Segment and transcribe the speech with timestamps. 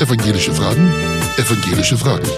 [0.00, 0.92] Evangelische Fragen?
[1.38, 2.28] Evangelische Fragen.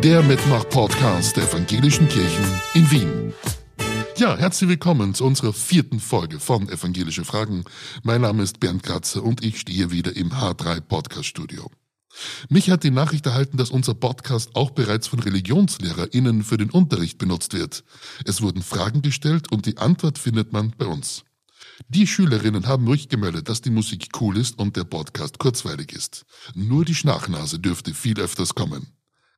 [0.00, 2.44] Der Mitmach-Podcast der Evangelischen Kirchen
[2.74, 3.34] in Wien.
[4.16, 7.64] Ja, herzlich willkommen zu unserer vierten Folge von Evangelische Fragen.
[8.04, 11.68] Mein Name ist Bernd Kratzer und ich stehe wieder im H3 Podcast Studio.
[12.48, 17.18] Mich hat die Nachricht erhalten, dass unser Podcast auch bereits von ReligionslehrerInnen für den Unterricht
[17.18, 17.82] benutzt wird.
[18.24, 21.24] Es wurden Fragen gestellt und die Antwort findet man bei uns.
[21.88, 26.24] Die Schülerinnen haben ruhig gemeldet, dass die Musik cool ist und der Podcast kurzweilig ist.
[26.54, 28.88] Nur die Schnachnase dürfte viel öfters kommen.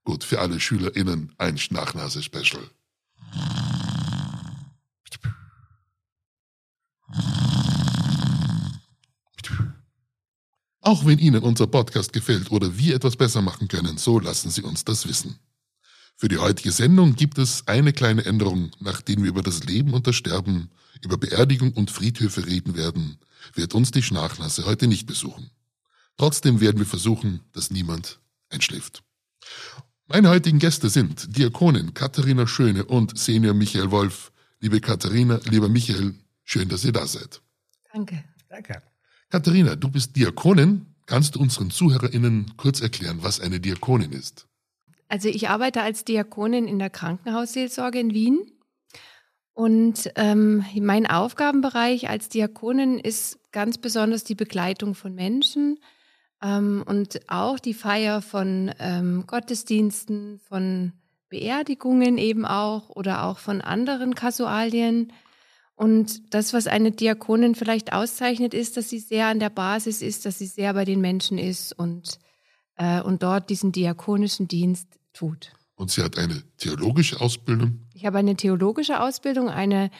[0.05, 2.69] Gut, für alle SchülerInnen ein Schnachnase-Special.
[10.81, 14.63] Auch wenn Ihnen unser Podcast gefällt oder wir etwas besser machen können, so lassen Sie
[14.63, 15.39] uns das wissen.
[16.17, 20.07] Für die heutige Sendung gibt es eine kleine Änderung, nachdem wir über das Leben und
[20.07, 20.71] das Sterben,
[21.01, 23.19] über Beerdigung und Friedhöfe reden werden,
[23.55, 25.51] wird uns die Schnachnase heute nicht besuchen.
[26.17, 29.03] Trotzdem werden wir versuchen, dass niemand einschläft.
[30.07, 34.31] Meine heutigen Gäste sind Diakonin Katharina Schöne und Senior Michael Wolf.
[34.61, 37.41] Liebe Katharina, lieber Michael, schön, dass ihr da seid.
[37.93, 38.23] Danke.
[38.49, 38.83] Danke.
[39.31, 40.87] Katharina, du bist Diakonin.
[41.07, 44.47] Kannst du unseren ZuhörerInnen kurz erklären, was eine Diakonin ist?
[45.09, 48.39] Also ich arbeite als Diakonin in der Krankenhausseelsorge in Wien.
[49.55, 55.79] Und ähm, mein Aufgabenbereich als Diakonin ist ganz besonders die Begleitung von Menschen
[56.43, 60.93] ähm, und auch die Feier von ähm, Gottesdiensten, von
[61.29, 65.13] Beerdigungen eben auch oder auch von anderen Kasualien.
[65.75, 70.25] Und das, was eine Diakonin vielleicht auszeichnet, ist, dass sie sehr an der Basis ist,
[70.25, 72.19] dass sie sehr bei den Menschen ist und,
[72.77, 75.53] äh, und dort diesen diakonischen Dienst tut.
[75.75, 77.82] Und sie hat eine theologische Ausbildung?
[77.95, 79.91] Ich habe eine theologische Ausbildung, eine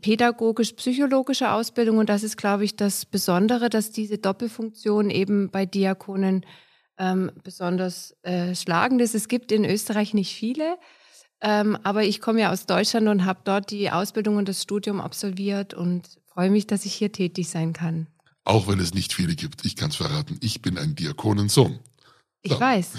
[0.00, 6.46] pädagogisch-psychologische Ausbildung und das ist, glaube ich, das Besondere, dass diese Doppelfunktion eben bei Diakonen
[6.98, 9.14] ähm, besonders äh, schlagend ist.
[9.14, 10.78] Es gibt in Österreich nicht viele,
[11.40, 15.00] ähm, aber ich komme ja aus Deutschland und habe dort die Ausbildung und das Studium
[15.00, 18.06] absolviert und freue mich, dass ich hier tätig sein kann.
[18.44, 21.78] Auch wenn es nicht viele gibt, ich kann es verraten, ich bin ein Diakonensohn.
[22.42, 22.60] Ich so.
[22.60, 22.90] weiß.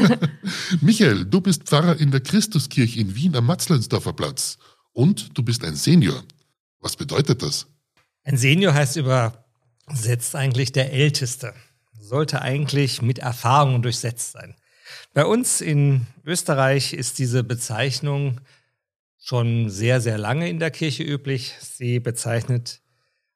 [0.80, 4.56] Michael, du bist Pfarrer in der Christuskirche in Wien am Matzleinsdorfer Platz
[4.92, 6.24] und du bist ein Senior.
[6.80, 7.66] Was bedeutet das?
[8.24, 11.52] Ein Senior heißt übersetzt eigentlich der Älteste.
[11.98, 14.56] Sollte eigentlich mit Erfahrungen durchsetzt sein.
[15.12, 18.40] Bei uns in Österreich ist diese Bezeichnung
[19.18, 21.54] schon sehr, sehr lange in der Kirche üblich.
[21.60, 22.80] Sie bezeichnet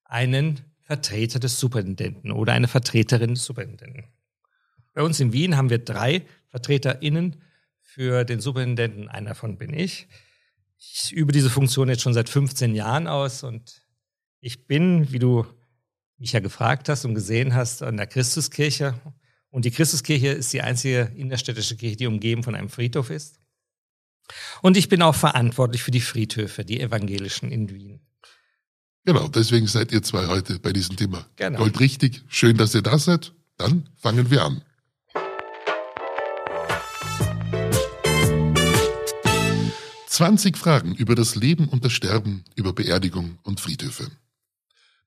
[0.05, 4.13] einen Vertreter des Superintendenten oder eine Vertreterin des Superintendenten.
[4.94, 7.37] Bei uns in Wien haben wir drei VertreterInnen
[7.81, 9.09] für den Superintendenten.
[9.09, 10.09] Einer davon bin ich.
[10.78, 13.82] Ich übe diese Funktion jetzt schon seit 15 Jahren aus und
[14.41, 15.47] ich bin, wie du
[16.19, 18.94] mich ja gefragt hast und gesehen hast, an der Christuskirche.
[19.50, 23.41] Und die Christuskirche ist die einzige innerstädtische Kirche, die umgeben von einem Friedhof ist.
[24.62, 28.00] Und ich bin auch verantwortlich für die Friedhöfe, die evangelischen in Wien.
[29.05, 31.26] Genau, deswegen seid ihr zwei heute bei diesem Thema.
[31.37, 31.59] Genau.
[31.59, 32.22] Gold richtig.
[32.28, 33.32] Schön, dass ihr da seid.
[33.59, 34.62] Dann fangen wir an.
[40.14, 44.12] 20 Fragen über das Leben und das Sterben, über Beerdigung und Friedhöfe.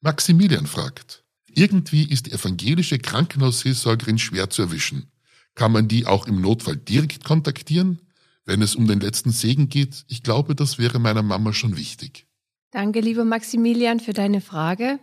[0.01, 5.09] Maximilian fragt, irgendwie ist die evangelische Krankenhausseelsorgerin schwer zu erwischen.
[5.55, 8.01] Kann man die auch im Notfall direkt kontaktieren?
[8.43, 12.27] Wenn es um den letzten Segen geht, ich glaube, das wäre meiner Mama schon wichtig.
[12.71, 14.99] Danke, lieber Maximilian, für deine Frage.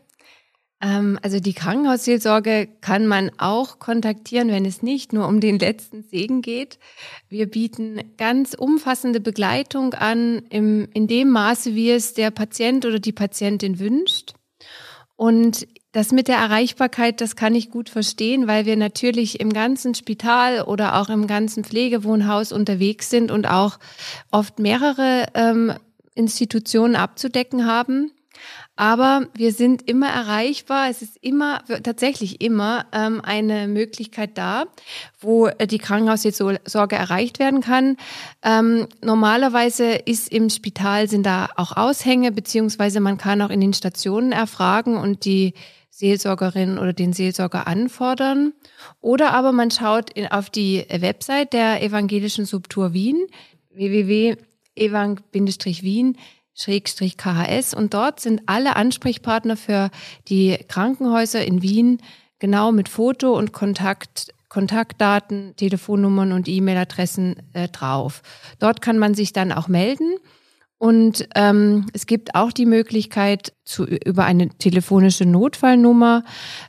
[0.80, 6.02] Ähm, also die Krankenhausseelsorge kann man auch kontaktieren, wenn es nicht nur um den letzten
[6.02, 6.78] Segen geht.
[7.28, 12.98] Wir bieten ganz umfassende Begleitung an, im, in dem Maße, wie es der Patient oder
[12.98, 14.34] die Patientin wünscht.
[15.16, 19.94] Und das mit der Erreichbarkeit, das kann ich gut verstehen, weil wir natürlich im ganzen
[19.94, 23.78] Spital oder auch im ganzen Pflegewohnhaus unterwegs sind und auch
[24.32, 25.72] oft mehrere ähm,
[26.16, 28.10] Institutionen abzudecken haben.
[28.76, 30.90] Aber wir sind immer erreichbar.
[30.90, 34.64] Es ist immer, tatsächlich immer ähm, eine Möglichkeit da,
[35.20, 37.96] wo äh, die Krankenhaussorge erreicht werden kann.
[38.42, 43.74] Ähm, normalerweise ist im Spital sind da auch Aushänge, beziehungsweise man kann auch in den
[43.74, 45.54] Stationen erfragen und die
[45.90, 48.54] Seelsorgerin oder den Seelsorger anfordern.
[49.00, 53.24] Oder aber man schaut in, auf die Website der Evangelischen Subtur Wien,
[53.72, 56.16] www.evang-wien
[56.56, 59.90] KHS und dort sind alle Ansprechpartner für
[60.28, 62.00] die Krankenhäuser in Wien
[62.38, 68.22] genau mit Foto und Kontakt, Kontaktdaten, Telefonnummern und E-Mail-Adressen äh, drauf.
[68.58, 70.16] Dort kann man sich dann auch melden
[70.78, 76.24] Und ähm, es gibt auch die Möglichkeit zu, über eine telefonische Notfallnummer.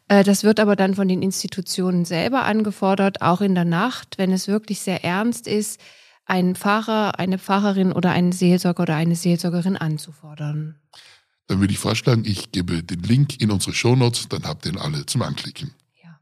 [0.07, 4.31] Äh, das wird aber dann von den Institutionen selber angefordert, auch in der Nacht, wenn
[4.31, 5.81] es wirklich sehr ernst ist,
[6.25, 10.75] einen Pfarrer, eine Pfarrerin oder einen Seelsorger oder eine Seelsorgerin anzufordern.
[11.47, 14.79] Dann würde ich vorschlagen, ich gebe den Link in unsere Shownotes, dann habt ihr ihn
[14.79, 15.71] alle zum Anklicken.
[16.03, 16.19] Ja.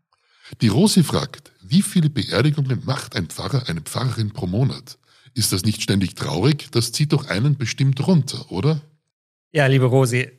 [0.61, 4.97] Die Rosi fragt, wie viele Beerdigungen macht ein Pfarrer, eine Pfarrerin pro Monat?
[5.33, 6.67] Ist das nicht ständig traurig?
[6.71, 8.81] Das zieht doch einen bestimmt runter, oder?
[9.51, 10.29] Ja, liebe Rosi,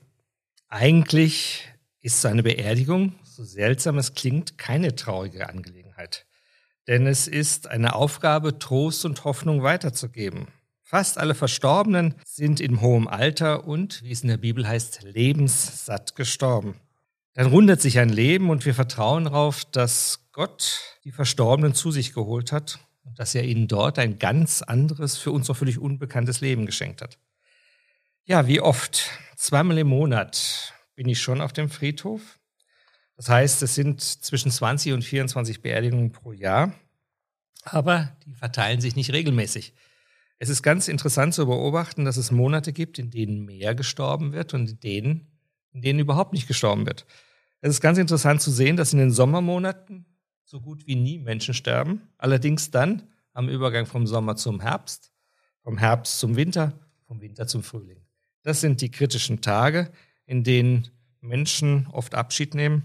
[0.68, 1.66] eigentlich
[2.00, 6.26] ist so eine Beerdigung, so seltsam es klingt, keine traurige Angelegenheit.
[6.86, 10.48] Denn es ist eine Aufgabe, Trost und Hoffnung weiterzugeben.
[10.82, 16.14] Fast alle Verstorbenen sind in hohem Alter und, wie es in der Bibel heißt, lebenssatt
[16.14, 16.74] gestorben.
[17.32, 22.12] Dann rundet sich ein Leben und wir vertrauen darauf, dass Gott die Verstorbenen zu sich
[22.12, 26.40] geholt hat und dass er ihnen dort ein ganz anderes, für uns noch völlig unbekanntes
[26.40, 27.18] Leben geschenkt hat.
[28.24, 29.10] Ja, wie oft?
[29.36, 32.38] Zweimal im Monat bin ich schon auf dem Friedhof.
[33.16, 36.74] Das heißt, es sind zwischen 20 und 24 Beerdigungen pro Jahr,
[37.64, 39.72] aber die verteilen sich nicht regelmäßig.
[40.38, 44.52] Es ist ganz interessant zu beobachten, dass es Monate gibt, in denen mehr gestorben wird
[44.52, 45.26] und in denen,
[45.72, 47.06] in denen überhaupt nicht gestorben wird.
[47.60, 50.04] Es ist ganz interessant zu sehen, dass in den Sommermonaten
[50.44, 52.02] so gut wie nie Menschen sterben.
[52.18, 55.12] Allerdings dann am Übergang vom Sommer zum Herbst,
[55.62, 58.04] vom Herbst zum Winter, vom Winter zum Frühling.
[58.42, 59.90] Das sind die kritischen Tage,
[60.26, 60.88] in denen
[61.20, 62.82] Menschen oft Abschied nehmen.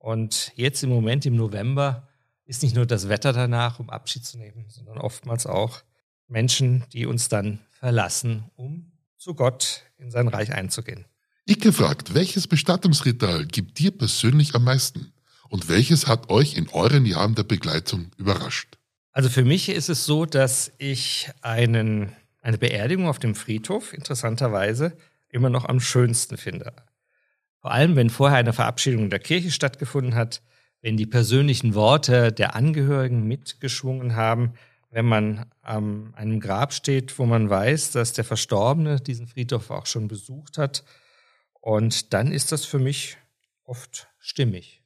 [0.00, 2.08] Und jetzt im Moment im November
[2.46, 5.82] ist nicht nur das Wetter danach, um Abschied zu nehmen, sondern oftmals auch
[6.26, 11.04] Menschen, die uns dann verlassen, um zu Gott in sein Reich einzugehen.
[11.44, 15.12] Icke fragt, welches Bestattungsritual gibt dir persönlich am meisten?
[15.50, 18.78] Und welches hat euch in euren Jahren der Begleitung überrascht?
[19.12, 24.96] Also für mich ist es so, dass ich einen, eine Beerdigung auf dem Friedhof interessanterweise
[25.28, 26.72] immer noch am schönsten finde.
[27.60, 30.42] Vor allem, wenn vorher eine Verabschiedung in der Kirche stattgefunden hat,
[30.82, 34.54] wenn die persönlichen Worte der Angehörigen mitgeschwungen haben,
[34.90, 39.86] wenn man an einem Grab steht, wo man weiß, dass der Verstorbene diesen Friedhof auch
[39.86, 40.84] schon besucht hat.
[41.60, 43.18] Und dann ist das für mich
[43.64, 44.80] oft stimmig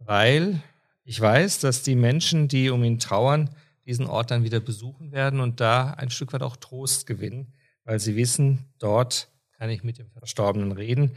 [0.00, 0.60] weil
[1.04, 3.50] ich weiß, dass die Menschen, die um ihn trauern,
[3.86, 7.52] diesen Ort dann wieder besuchen werden und da ein Stück weit auch Trost gewinnen,
[7.84, 9.28] weil sie wissen, dort
[9.58, 11.16] kann ich mit dem Verstorbenen reden,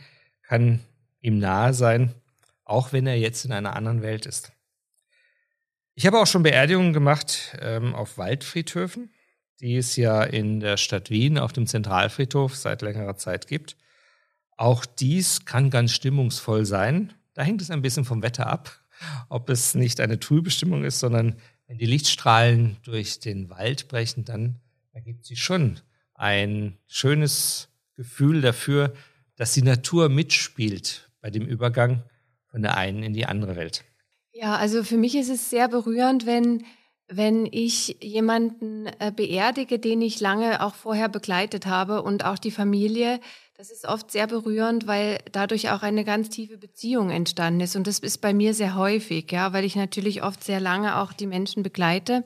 [0.53, 0.81] kann
[1.19, 2.13] ihm nahe sein,
[2.63, 4.51] auch wenn er jetzt in einer anderen Welt ist.
[5.95, 9.11] Ich habe auch schon Beerdigungen gemacht ähm, auf Waldfriedhöfen,
[9.61, 13.77] die es ja in der Stadt Wien auf dem Zentralfriedhof seit längerer Zeit gibt.
[14.55, 18.79] Auch dies kann ganz stimmungsvoll sein, da hängt es ein bisschen vom Wetter ab,
[19.29, 24.23] ob es nicht eine trübe Stimmung ist, sondern wenn die Lichtstrahlen durch den Wald brechen,
[24.23, 24.59] dann
[24.91, 25.79] ergibt sich schon
[26.13, 28.93] ein schönes Gefühl dafür,
[29.35, 32.03] dass die Natur mitspielt bei dem Übergang
[32.49, 33.83] von der einen in die andere Welt.
[34.31, 36.63] Ja, also für mich ist es sehr berührend, wenn
[37.07, 42.49] wenn ich jemanden äh, beerdige, den ich lange auch vorher begleitet habe und auch die
[42.49, 43.19] Familie,
[43.55, 47.75] das ist oft sehr berührend, weil dadurch auch eine ganz tiefe Beziehung entstanden ist.
[47.75, 51.13] Und das ist bei mir sehr häufig, ja, weil ich natürlich oft sehr lange auch
[51.13, 52.23] die Menschen begleite.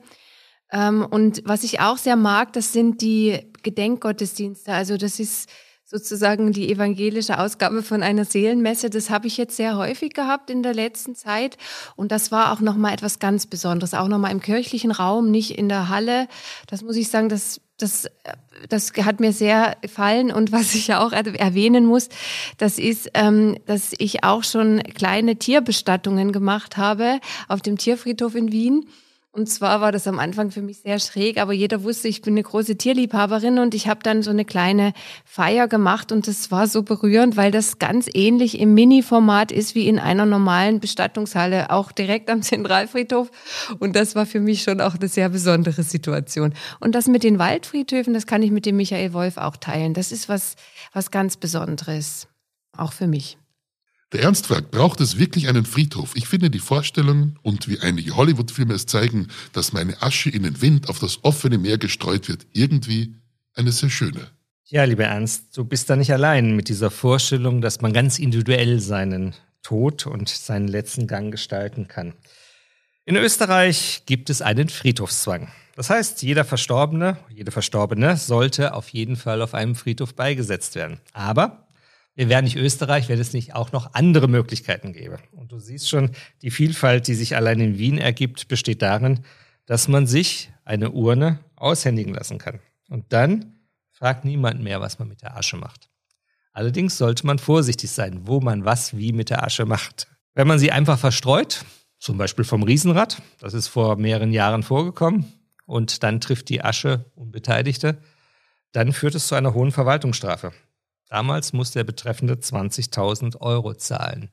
[0.72, 4.72] Ähm, und was ich auch sehr mag, das sind die Gedenkgottesdienste.
[4.72, 5.50] Also das ist
[5.90, 8.90] sozusagen die evangelische Ausgabe von einer Seelenmesse.
[8.90, 11.56] Das habe ich jetzt sehr häufig gehabt in der letzten Zeit.
[11.96, 13.94] Und das war auch nochmal etwas ganz Besonderes.
[13.94, 16.28] Auch nochmal im kirchlichen Raum, nicht in der Halle.
[16.66, 18.10] Das muss ich sagen, das das,
[18.68, 22.08] das hat mir sehr gefallen und was ich ja auch erwähnen muss,
[22.56, 28.50] das ist, ähm, dass ich auch schon kleine Tierbestattungen gemacht habe auf dem Tierfriedhof in
[28.50, 28.88] Wien.
[29.30, 32.32] Und zwar war das am Anfang für mich sehr schräg, aber jeder wusste, ich bin
[32.34, 34.94] eine große Tierliebhaberin und ich habe dann so eine kleine
[35.24, 39.86] Feier gemacht und das war so berührend, weil das ganz ähnlich im Mini-Format ist wie
[39.86, 43.30] in einer normalen Bestattungshalle, auch direkt am Zentralfriedhof.
[43.78, 46.54] Und das war für mich schon auch eine sehr besondere Situation.
[46.80, 49.92] Und das mit den Waldfriedhöfen, das kann ich mit dem Michael Wolf auch teilen.
[49.92, 50.56] Das ist was,
[50.94, 52.28] was ganz Besonderes,
[52.76, 53.36] auch für mich.
[54.12, 56.16] Der Ernst fragt, braucht es wirklich einen Friedhof?
[56.16, 60.62] Ich finde die Vorstellung und wie einige Hollywood-Filme es zeigen, dass meine Asche in den
[60.62, 63.16] Wind auf das offene Meer gestreut wird, irgendwie
[63.54, 64.28] eine sehr schöne.
[64.64, 68.80] Ja, lieber Ernst, du bist da nicht allein mit dieser Vorstellung, dass man ganz individuell
[68.80, 72.14] seinen Tod und seinen letzten Gang gestalten kann.
[73.04, 75.48] In Österreich gibt es einen Friedhofszwang.
[75.76, 80.98] Das heißt, jeder Verstorbene, jede Verstorbene sollte auf jeden Fall auf einem Friedhof beigesetzt werden.
[81.12, 81.67] Aber
[82.18, 85.20] wir wären nicht Österreich, wenn es nicht auch noch andere Möglichkeiten gäbe.
[85.30, 86.10] Und du siehst schon,
[86.42, 89.20] die Vielfalt, die sich allein in Wien ergibt, besteht darin,
[89.66, 92.58] dass man sich eine Urne aushändigen lassen kann.
[92.88, 93.60] Und dann
[93.92, 95.90] fragt niemand mehr, was man mit der Asche macht.
[96.52, 100.08] Allerdings sollte man vorsichtig sein, wo man was wie mit der Asche macht.
[100.34, 101.64] Wenn man sie einfach verstreut,
[102.00, 105.32] zum Beispiel vom Riesenrad, das ist vor mehreren Jahren vorgekommen,
[105.66, 107.98] und dann trifft die Asche Unbeteiligte,
[108.72, 110.52] dann führt es zu einer hohen Verwaltungsstrafe.
[111.08, 114.30] Damals musste der Betreffende 20.000 Euro zahlen,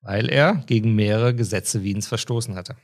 [0.00, 2.76] weil er gegen mehrere Gesetze Wiens verstoßen hatte.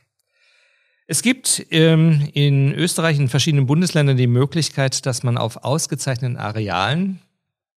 [1.07, 7.19] Es gibt ähm, in Österreich in verschiedenen Bundesländern die Möglichkeit, dass man auf ausgezeichneten Arealen,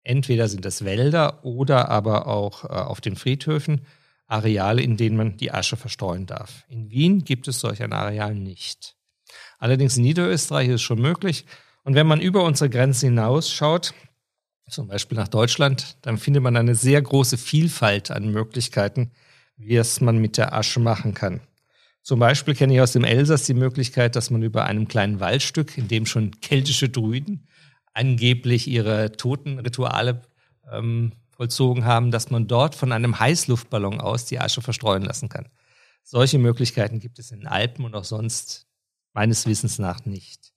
[0.02, 3.82] entweder sind das Wälder oder aber auch äh, auf den Friedhöfen,
[4.26, 6.64] Areale, in denen man die Asche verstreuen darf.
[6.68, 8.96] In Wien gibt es solch ein Areal nicht.
[9.58, 11.44] Allerdings in Niederösterreich ist es schon möglich.
[11.82, 13.94] Und wenn man über unsere Grenzen hinausschaut,
[14.68, 19.12] zum Beispiel nach Deutschland, dann findet man eine sehr große Vielfalt an Möglichkeiten,
[19.56, 21.40] wie es man mit der Asche machen kann.
[22.02, 25.78] Zum Beispiel kenne ich aus dem Elsass die Möglichkeit, dass man über einem kleinen Waldstück,
[25.78, 27.46] in dem schon keltische Druiden
[27.94, 30.22] angeblich ihre Totenrituale
[30.70, 35.48] ähm, vollzogen haben, dass man dort von einem Heißluftballon aus die Asche verstreuen lassen kann.
[36.02, 38.66] Solche Möglichkeiten gibt es in den Alpen und auch sonst
[39.14, 40.53] meines Wissens nach nicht.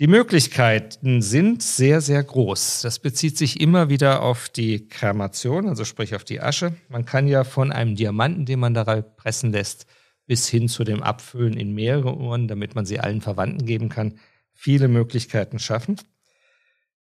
[0.00, 2.82] Die Möglichkeiten sind sehr, sehr groß.
[2.82, 6.76] Das bezieht sich immer wieder auf die Kremation, also sprich auf die Asche.
[6.88, 9.86] Man kann ja von einem Diamanten, den man da pressen lässt,
[10.26, 14.20] bis hin zu dem Abfüllen in mehrere Uhren, damit man sie allen Verwandten geben kann,
[14.52, 15.96] viele Möglichkeiten schaffen.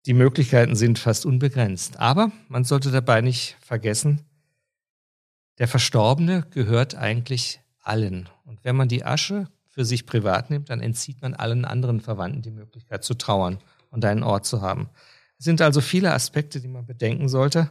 [0.05, 2.01] Die Möglichkeiten sind fast unbegrenzt.
[2.01, 4.25] Aber man sollte dabei nicht vergessen,
[5.57, 8.27] der Verstorbene gehört eigentlich allen.
[8.43, 12.41] Und wenn man die Asche für sich privat nimmt, dann entzieht man allen anderen Verwandten
[12.41, 13.57] die Möglichkeit zu trauern
[13.89, 14.89] und einen Ort zu haben.
[15.39, 17.69] Es sind also viele Aspekte, die man bedenken sollte.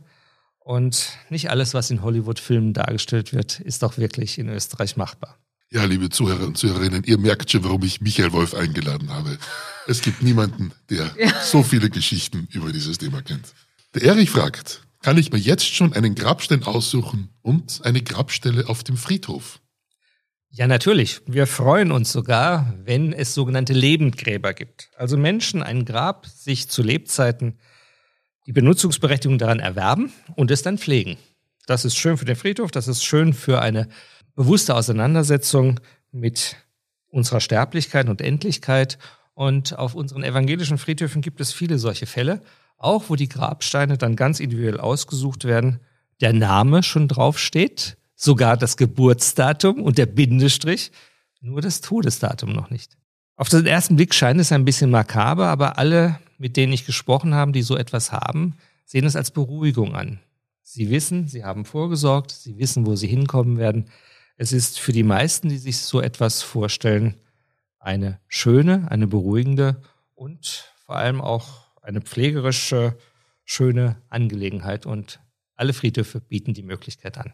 [0.59, 5.38] Und nicht alles, was in Hollywood-Filmen dargestellt wird, ist auch wirklich in Österreich machbar.
[5.71, 9.38] Ja, liebe Zuhörer und Zuhörerinnen, ihr merkt schon, warum ich Michael Wolf eingeladen habe.
[9.87, 11.32] Es gibt niemanden, der ja.
[11.42, 13.54] so viele Geschichten über dieses Thema kennt.
[13.94, 18.85] Der Erich fragt, kann ich mir jetzt schon einen Grabstein aussuchen und eine Grabstelle auf
[18.85, 19.62] dem Friedhof?
[20.54, 21.23] Ja, natürlich.
[21.26, 24.90] Wir freuen uns sogar, wenn es sogenannte Lebendgräber gibt.
[24.97, 27.59] Also Menschen ein Grab sich zu Lebzeiten
[28.47, 31.16] die Benutzungsberechtigung daran erwerben und es dann pflegen.
[31.66, 33.88] Das ist schön für den Friedhof, das ist schön für eine
[34.35, 35.80] bewusste Auseinandersetzung
[36.11, 36.56] mit
[37.09, 38.99] unserer Sterblichkeit und Endlichkeit.
[39.32, 42.42] Und auf unseren evangelischen Friedhöfen gibt es viele solche Fälle,
[42.76, 45.80] auch wo die Grabsteine dann ganz individuell ausgesucht werden,
[46.21, 50.93] der Name schon draufsteht, sogar das Geburtsdatum und der Bindestrich,
[51.41, 52.97] nur das Todesdatum noch nicht.
[53.35, 57.35] Auf den ersten Blick scheint es ein bisschen makaber, aber alle, mit denen ich gesprochen
[57.35, 60.21] habe, die so etwas haben, sehen es als Beruhigung an.
[60.62, 63.91] Sie wissen, sie haben vorgesorgt, sie wissen, wo sie hinkommen werden.
[64.37, 67.17] Es ist für die meisten, die sich so etwas vorstellen,
[67.81, 69.83] eine schöne, eine beruhigende
[70.14, 72.97] und vor allem auch eine pflegerische,
[73.45, 74.87] schöne Angelegenheit.
[74.87, 75.19] Und
[75.57, 77.33] alle Friedhöfe bieten die Möglichkeit an.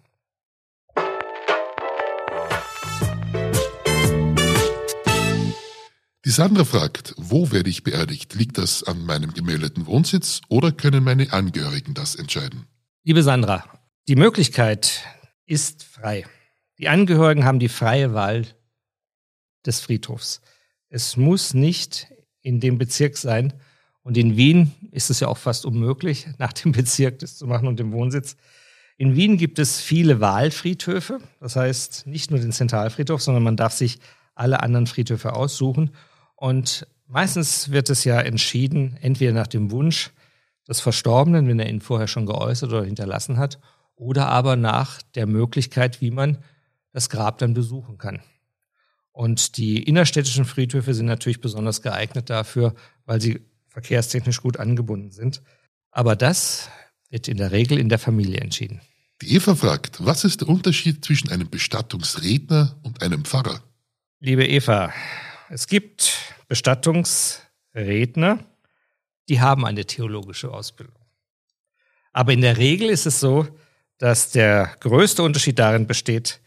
[6.28, 8.34] Die Sandra fragt, wo werde ich beerdigt?
[8.34, 12.66] Liegt das an meinem gemeldeten Wohnsitz oder können meine Angehörigen das entscheiden?
[13.02, 13.64] Liebe Sandra,
[14.08, 15.04] die Möglichkeit
[15.46, 16.26] ist frei.
[16.76, 18.44] Die Angehörigen haben die freie Wahl
[19.64, 20.42] des Friedhofs.
[20.90, 22.08] Es muss nicht
[22.42, 23.54] in dem Bezirk sein.
[24.02, 27.68] Und in Wien ist es ja auch fast unmöglich, nach dem Bezirk das zu machen
[27.68, 28.36] und dem Wohnsitz.
[28.98, 31.20] In Wien gibt es viele Wahlfriedhöfe.
[31.40, 33.98] Das heißt, nicht nur den Zentralfriedhof, sondern man darf sich
[34.34, 35.90] alle anderen Friedhöfe aussuchen.
[36.38, 40.10] Und meistens wird es ja entschieden, entweder nach dem Wunsch
[40.68, 43.58] des Verstorbenen, wenn er ihn vorher schon geäußert oder hinterlassen hat,
[43.96, 46.38] oder aber nach der Möglichkeit, wie man
[46.92, 48.20] das Grab dann besuchen kann.
[49.10, 55.42] Und die innerstädtischen Friedhöfe sind natürlich besonders geeignet dafür, weil sie verkehrstechnisch gut angebunden sind.
[55.90, 56.68] Aber das
[57.10, 58.80] wird in der Regel in der Familie entschieden.
[59.22, 63.60] Die Eva fragt, was ist der Unterschied zwischen einem Bestattungsredner und einem Pfarrer?
[64.20, 64.92] Liebe Eva,
[65.50, 68.38] es gibt Bestattungsredner,
[69.28, 70.96] die haben eine theologische Ausbildung.
[72.12, 73.46] Aber in der Regel ist es so,
[73.98, 76.40] dass der größte Unterschied darin besteht,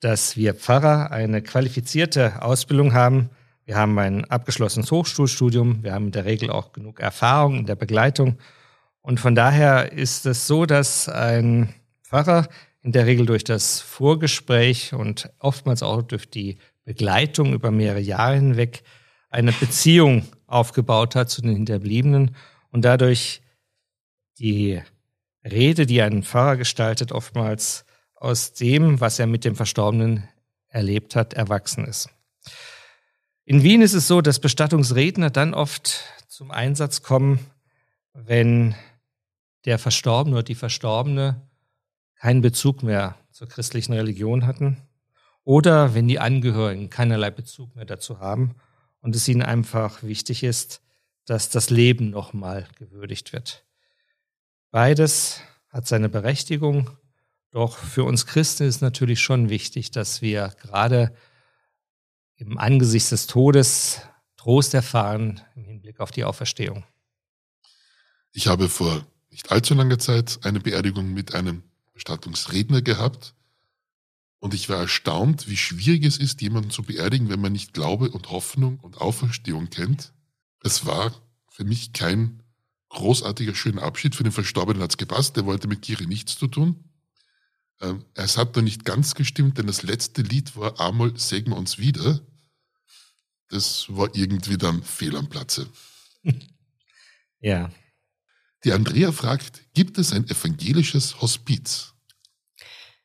[0.00, 3.30] dass wir Pfarrer eine qualifizierte Ausbildung haben.
[3.64, 5.82] Wir haben ein abgeschlossenes Hochschulstudium.
[5.82, 8.38] Wir haben in der Regel auch genug Erfahrung in der Begleitung.
[9.02, 12.48] Und von daher ist es so, dass ein Pfarrer
[12.82, 16.58] in der Regel durch das Vorgespräch und oftmals auch durch die
[16.90, 18.82] Begleitung über mehrere Jahre hinweg
[19.28, 22.34] eine Beziehung aufgebaut hat zu den Hinterbliebenen
[22.72, 23.42] und dadurch
[24.40, 24.82] die
[25.44, 27.84] Rede, die ein Pfarrer gestaltet, oftmals
[28.16, 30.28] aus dem, was er mit dem Verstorbenen
[30.66, 32.08] erlebt hat, erwachsen ist.
[33.44, 37.38] In Wien ist es so, dass Bestattungsredner dann oft zum Einsatz kommen,
[38.14, 38.74] wenn
[39.64, 41.40] der Verstorbene oder die Verstorbene
[42.16, 44.89] keinen Bezug mehr zur christlichen Religion hatten
[45.44, 48.54] oder wenn die Angehörigen keinerlei Bezug mehr dazu haben
[49.00, 50.82] und es ihnen einfach wichtig ist,
[51.24, 53.64] dass das Leben nochmal gewürdigt wird.
[54.70, 56.90] Beides hat seine Berechtigung,
[57.50, 61.14] doch für uns Christen ist natürlich schon wichtig, dass wir gerade
[62.36, 64.02] im Angesicht des Todes
[64.36, 66.84] Trost erfahren im Hinblick auf die Auferstehung.
[68.32, 73.34] Ich habe vor nicht allzu langer Zeit eine Beerdigung mit einem Bestattungsredner gehabt
[74.40, 78.10] und ich war erstaunt, wie schwierig es ist, jemanden zu beerdigen, wenn man nicht Glaube
[78.10, 80.12] und Hoffnung und Auferstehung kennt.
[80.62, 81.14] Es war
[81.48, 82.42] für mich kein
[82.88, 84.14] großartiger, schöner Abschied.
[84.14, 86.84] Für den Verstorbenen hat es gepasst, der wollte mit Kirche nichts zu tun.
[87.82, 91.58] Ähm, es hat noch nicht ganz gestimmt, denn das letzte Lied war Amol, sägen wir
[91.58, 92.20] uns wieder.
[93.48, 95.68] Das war irgendwie dann fehl am Platze.
[97.42, 97.70] Ja.
[98.64, 101.94] Die Andrea fragt, gibt es ein evangelisches Hospiz?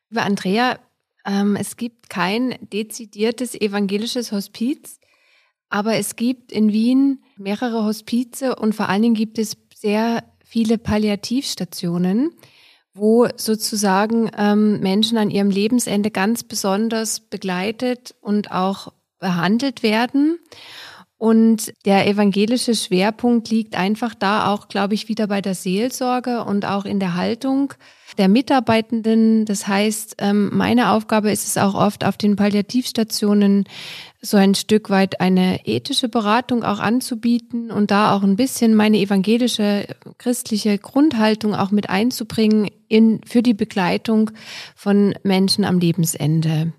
[0.10, 0.78] Liebe Andrea,
[1.26, 5.00] ähm, es gibt kein dezidiertes evangelisches Hospiz,
[5.70, 10.78] aber es gibt in Wien mehrere Hospize und vor allen Dingen gibt es sehr viele
[10.78, 12.32] Palliativstationen,
[12.94, 20.40] wo sozusagen ähm, Menschen an ihrem Lebensende ganz besonders begleitet und auch behandelt werden.
[21.26, 26.66] Und der evangelische Schwerpunkt liegt einfach da auch, glaube ich, wieder bei der Seelsorge und
[26.66, 27.74] auch in der Haltung
[28.20, 29.46] der Mitarbeitenden.
[29.46, 33.64] Das heißt, ähm, meine Aufgabe ist es auch oft auf den Palliativstationen
[34.22, 39.00] so ein Stück weit eine ethische Beratung auch anzubieten und da auch ein bisschen meine
[39.00, 39.88] evangelische
[40.20, 44.30] christliche Grundhaltung auch mit einzubringen in, für die Begleitung
[44.76, 46.72] von Menschen am Lebensende.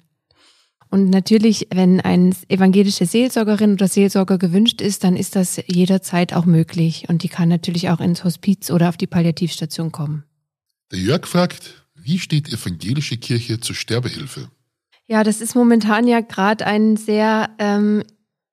[0.97, 6.47] Und natürlich, wenn eine evangelische Seelsorgerin oder Seelsorger gewünscht ist, dann ist das jederzeit auch
[6.47, 7.05] möglich.
[7.11, 10.25] Und die kann natürlich auch ins Hospiz oder auf die Palliativstation kommen.
[10.91, 14.49] Der Jörg fragt, wie steht evangelische Kirche zur Sterbehilfe?
[15.07, 18.03] Ja, das ist momentan ja gerade ein sehr ähm,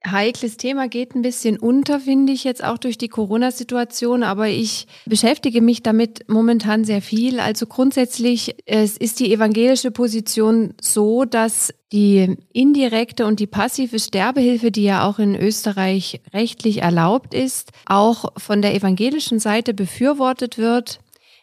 [0.05, 4.87] heikles Thema geht ein bisschen unter, finde ich jetzt auch durch die Corona-Situation, aber ich
[5.05, 7.39] beschäftige mich damit momentan sehr viel.
[7.39, 14.71] Also grundsätzlich es ist die evangelische Position so, dass die indirekte und die passive Sterbehilfe,
[14.71, 20.99] die ja auch in Österreich rechtlich erlaubt ist, auch von der evangelischen Seite befürwortet wird.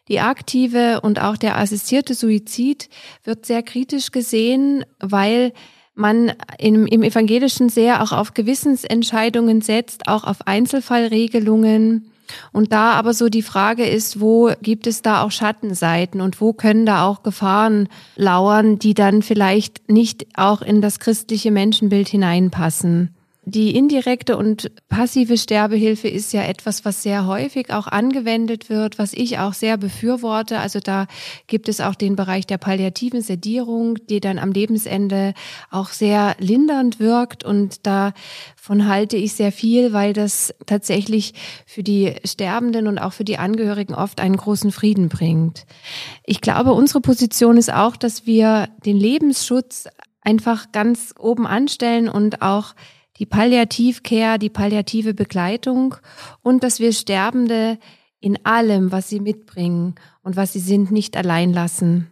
[0.08, 2.88] Die aktive und auch der assistierte Suizid
[3.22, 5.52] wird sehr kritisch gesehen, weil
[5.94, 12.10] man im, im Evangelischen sehr auch auf Gewissensentscheidungen setzt, auch auf Einzelfallregelungen.
[12.52, 16.52] Und da aber so die Frage ist, wo gibt es da auch Schattenseiten und wo
[16.52, 23.14] können da auch Gefahren lauern, die dann vielleicht nicht auch in das christliche Menschenbild hineinpassen.
[23.44, 29.14] Die indirekte und passive Sterbehilfe ist ja etwas, was sehr häufig auch angewendet wird, was
[29.14, 30.58] ich auch sehr befürworte.
[30.58, 31.06] Also da
[31.46, 35.32] gibt es auch den Bereich der palliativen Sedierung, die dann am Lebensende
[35.70, 37.42] auch sehr lindernd wirkt.
[37.42, 41.32] Und davon halte ich sehr viel, weil das tatsächlich
[41.64, 45.64] für die Sterbenden und auch für die Angehörigen oft einen großen Frieden bringt.
[46.26, 49.88] Ich glaube, unsere Position ist auch, dass wir den Lebensschutz
[50.20, 52.74] einfach ganz oben anstellen und auch
[53.20, 55.94] die Palliativcare, die palliative Begleitung
[56.42, 57.78] und dass wir Sterbende
[58.18, 62.10] in allem, was sie mitbringen und was sie sind, nicht allein lassen.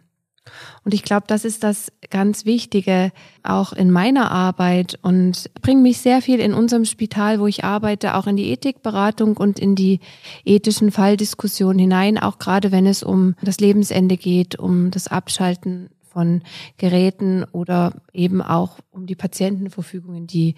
[0.83, 3.11] Und ich glaube, das ist das ganz Wichtige
[3.43, 8.15] auch in meiner Arbeit und bringt mich sehr viel in unserem Spital, wo ich arbeite,
[8.15, 9.99] auch in die Ethikberatung und in die
[10.45, 16.41] ethischen Falldiskussionen hinein, auch gerade wenn es um das Lebensende geht, um das Abschalten von
[16.77, 20.55] Geräten oder eben auch um die Patientenverfügungen, die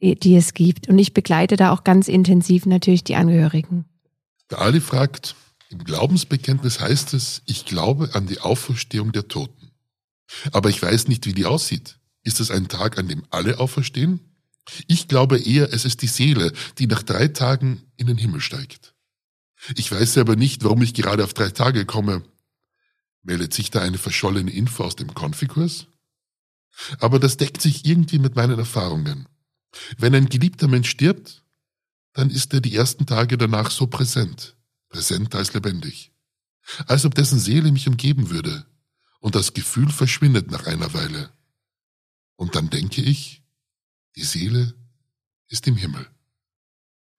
[0.00, 0.88] die es gibt.
[0.88, 3.84] Und ich begleite da auch ganz intensiv natürlich die Angehörigen.
[4.50, 5.34] Der Ali fragt,
[5.70, 9.70] im Glaubensbekenntnis heißt es, ich glaube an die Auferstehung der Toten.
[10.52, 11.98] Aber ich weiß nicht, wie die aussieht.
[12.22, 14.20] Ist es ein Tag, an dem alle auferstehen?
[14.86, 18.94] Ich glaube eher, es ist die Seele, die nach drei Tagen in den Himmel steigt.
[19.76, 22.22] Ich weiß selber nicht, warum ich gerade auf drei Tage komme.
[23.22, 25.86] Meldet sich da eine verschollene Info aus dem Konfikurs?
[26.98, 29.26] Aber das deckt sich irgendwie mit meinen Erfahrungen.
[29.98, 31.44] Wenn ein geliebter Mensch stirbt,
[32.12, 34.56] dann ist er die ersten Tage danach so präsent,
[34.88, 36.12] präsenter als lebendig,
[36.86, 38.66] als ob dessen Seele mich umgeben würde,
[39.20, 41.30] und das Gefühl verschwindet nach einer Weile.
[42.36, 43.42] Und dann denke ich,
[44.16, 44.74] die Seele
[45.48, 46.06] ist im Himmel.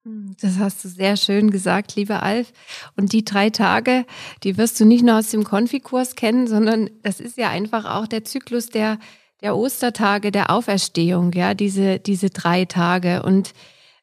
[0.04, 2.52] Hm, das hast du sehr schön gesagt, lieber Alf.
[2.96, 4.06] Und die drei Tage,
[4.44, 8.06] die wirst du nicht nur aus dem Konfikurs kennen, sondern das ist ja einfach auch
[8.06, 9.00] der Zyklus der
[9.42, 13.22] der Ostertage der Auferstehung, ja, diese, diese drei Tage.
[13.22, 13.52] Und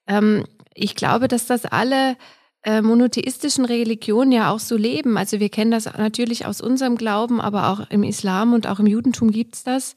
[0.08, 2.16] ähm, ich glaube, dass das alle
[2.64, 5.18] äh, monotheistischen Religionen ja auch so leben.
[5.18, 8.88] Also wir kennen das natürlich aus unserem Glauben, aber auch im Islam und auch im
[8.88, 9.96] Judentum gibt's das.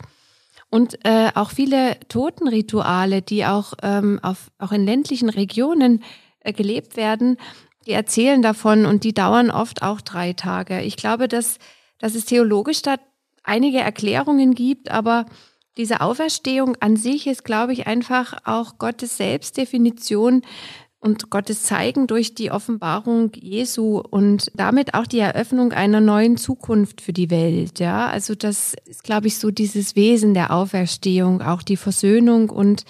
[0.69, 6.03] Und äh, auch viele Totenrituale, die auch, ähm, auf, auch in ländlichen Regionen
[6.41, 7.37] äh, gelebt werden,
[7.87, 10.83] die erzählen davon und die dauern oft auch drei Tage.
[10.83, 11.59] Ich glaube, dass,
[11.99, 12.97] dass es theologisch da
[13.47, 15.27] einige Erklärungen gibt, aber
[15.77, 20.43] diese Auferstehung an sich ist, glaube ich, einfach auch Gottes Selbstdefinition
[20.99, 27.01] und Gottes Zeigen durch die Offenbarung Jesu und damit auch die Eröffnung einer neuen Zukunft
[27.01, 27.79] für die Welt.
[27.79, 32.85] Ja, also das ist, glaube ich, so dieses Wesen der Auferstehung, auch die Versöhnung und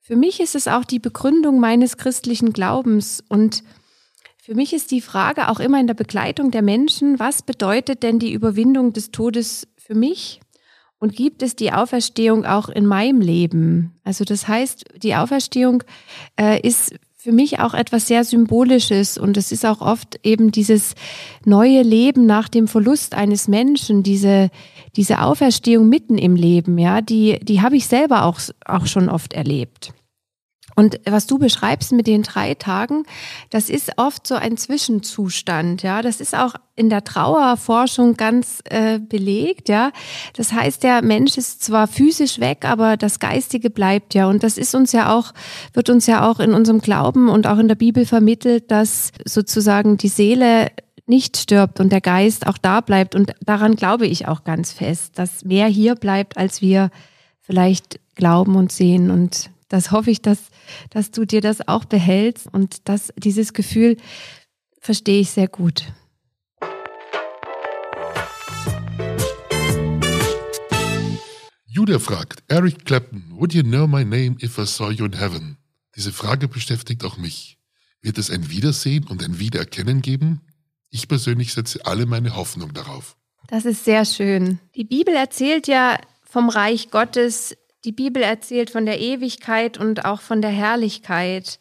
[0.00, 3.64] für mich ist es auch die Begründung meines christlichen Glaubens und
[4.40, 8.20] für mich ist die Frage auch immer in der Begleitung der Menschen, was bedeutet denn
[8.20, 10.40] die Überwindung des Todes für mich?
[10.98, 13.92] Und gibt es die Auferstehung auch in meinem Leben?
[14.02, 15.84] Also das heißt, die Auferstehung
[16.40, 20.94] äh, ist für mich auch etwas sehr Symbolisches und es ist auch oft eben dieses
[21.44, 24.50] neue Leben nach dem Verlust eines Menschen, diese,
[24.96, 29.32] diese Auferstehung mitten im Leben, ja, die, die habe ich selber auch, auch schon oft
[29.32, 29.92] erlebt.
[30.78, 33.04] Und was du beschreibst mit den drei Tagen,
[33.48, 36.02] das ist oft so ein Zwischenzustand, ja.
[36.02, 39.90] Das ist auch in der Trauerforschung ganz äh, belegt, ja.
[40.34, 44.28] Das heißt, der Mensch ist zwar physisch weg, aber das Geistige bleibt ja.
[44.28, 45.32] Und das ist uns ja auch,
[45.72, 49.96] wird uns ja auch in unserem Glauben und auch in der Bibel vermittelt, dass sozusagen
[49.96, 50.68] die Seele
[51.06, 53.14] nicht stirbt und der Geist auch da bleibt.
[53.14, 56.90] Und daran glaube ich auch ganz fest, dass mehr hier bleibt, als wir
[57.40, 59.10] vielleicht glauben und sehen.
[59.10, 60.38] Und das hoffe ich, dass,
[60.90, 63.96] dass du dir das auch behältst und dass dieses Gefühl
[64.80, 65.92] verstehe ich sehr gut.
[71.66, 75.58] Julia fragt, Eric Clapton, would you know my name if I saw you in heaven?
[75.94, 77.58] Diese Frage beschäftigt auch mich.
[78.00, 80.40] Wird es ein Wiedersehen und ein Wiedererkennen geben?
[80.90, 83.16] Ich persönlich setze alle meine Hoffnung darauf.
[83.48, 84.58] Das ist sehr schön.
[84.74, 90.20] Die Bibel erzählt ja vom Reich Gottes die Bibel erzählt von der Ewigkeit und auch
[90.20, 91.60] von der Herrlichkeit.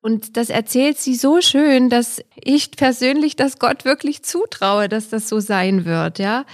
[0.00, 5.28] Und das erzählt sie so schön, dass ich persönlich das Gott wirklich zutraue, dass das
[5.28, 6.44] so sein wird, ja.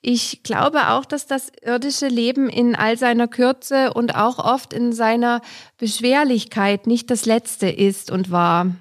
[0.00, 4.92] Ich glaube auch, dass das irdische Leben in all seiner Kürze und auch oft in
[4.92, 5.42] seiner
[5.76, 8.74] Beschwerlichkeit nicht das letzte ist und war.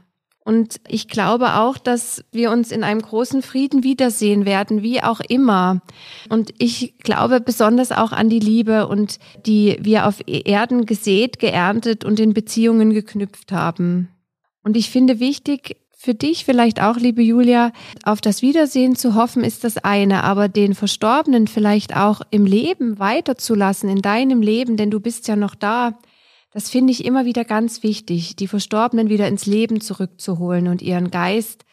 [0.47, 5.19] Und ich glaube auch, dass wir uns in einem großen Frieden wiedersehen werden, wie auch
[5.19, 5.81] immer.
[6.29, 12.05] Und ich glaube besonders auch an die Liebe und die wir auf Erden gesät, geerntet
[12.05, 14.07] und in Beziehungen geknüpft haben.
[14.63, 17.73] Und ich finde wichtig, für dich vielleicht auch, liebe Julia,
[18.05, 22.99] auf das Wiedersehen zu hoffen, ist das eine, aber den Verstorbenen vielleicht auch im Leben
[22.99, 25.99] weiterzulassen, in deinem Leben, denn du bist ja noch da,
[26.51, 31.12] das finde ich immer wieder ganz wichtig, die Verstorbenen wieder ins Leben zurückzuholen und ihren
[31.12, 31.65] Geist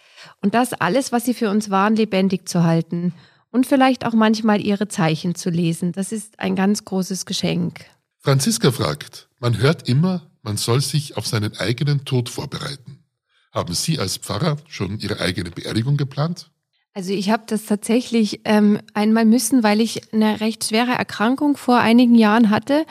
[0.42, 3.14] und das alles, was sie für uns waren, lebendig zu halten
[3.50, 5.92] und vielleicht auch manchmal ihre Zeichen zu lesen.
[5.92, 7.84] Das ist ein ganz großes Geschenk.
[8.18, 13.04] Franziska fragt, man hört immer, man soll sich auf seinen eigenen Tod vorbereiten.
[13.52, 16.50] Haben Sie als Pfarrer schon Ihre eigene Beerdigung geplant?
[16.94, 21.78] Also ich habe das tatsächlich ähm, einmal müssen, weil ich eine recht schwere Erkrankung vor
[21.78, 22.86] einigen Jahren hatte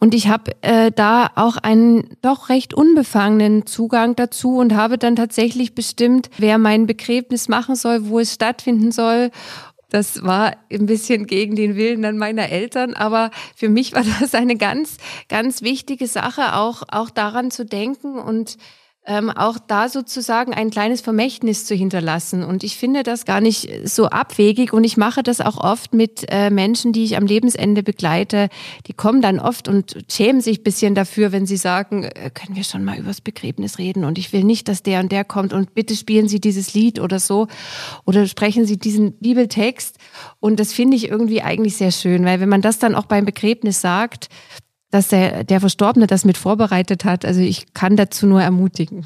[0.00, 5.16] und ich habe äh, da auch einen doch recht unbefangenen Zugang dazu und habe dann
[5.16, 9.30] tatsächlich bestimmt, wer mein Begräbnis machen soll, wo es stattfinden soll.
[9.90, 14.34] Das war ein bisschen gegen den Willen dann meiner Eltern, aber für mich war das
[14.34, 14.96] eine ganz,
[15.28, 18.56] ganz wichtige Sache, auch, auch daran zu denken und
[19.06, 22.42] ähm, auch da sozusagen ein kleines Vermächtnis zu hinterlassen.
[22.42, 26.24] Und ich finde das gar nicht so abwegig und ich mache das auch oft mit
[26.28, 28.48] äh, Menschen, die ich am Lebensende begleite.
[28.86, 32.64] Die kommen dann oft und schämen sich bisschen dafür, wenn sie sagen, äh, können wir
[32.64, 35.74] schon mal übers Begräbnis reden und ich will nicht, dass der und der kommt und
[35.74, 37.48] bitte spielen Sie dieses Lied oder so
[38.06, 39.98] oder sprechen Sie diesen Bibeltext.
[40.40, 43.26] Und das finde ich irgendwie eigentlich sehr schön, weil wenn man das dann auch beim
[43.26, 44.28] Begräbnis sagt,
[44.94, 47.24] dass der, der Verstorbene das mit vorbereitet hat.
[47.24, 49.04] Also ich kann dazu nur ermutigen.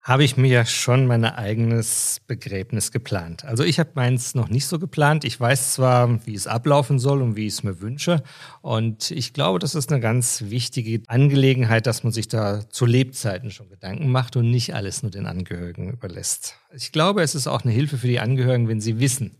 [0.00, 3.44] Habe ich mir schon mein eigenes Begräbnis geplant.
[3.44, 5.26] Also ich habe meins noch nicht so geplant.
[5.26, 8.22] Ich weiß zwar, wie es ablaufen soll und wie ich es mir wünsche.
[8.62, 13.50] Und ich glaube, das ist eine ganz wichtige Angelegenheit, dass man sich da zu Lebzeiten
[13.50, 16.54] schon Gedanken macht und nicht alles nur den Angehörigen überlässt.
[16.74, 19.36] Ich glaube, es ist auch eine Hilfe für die Angehörigen, wenn sie wissen,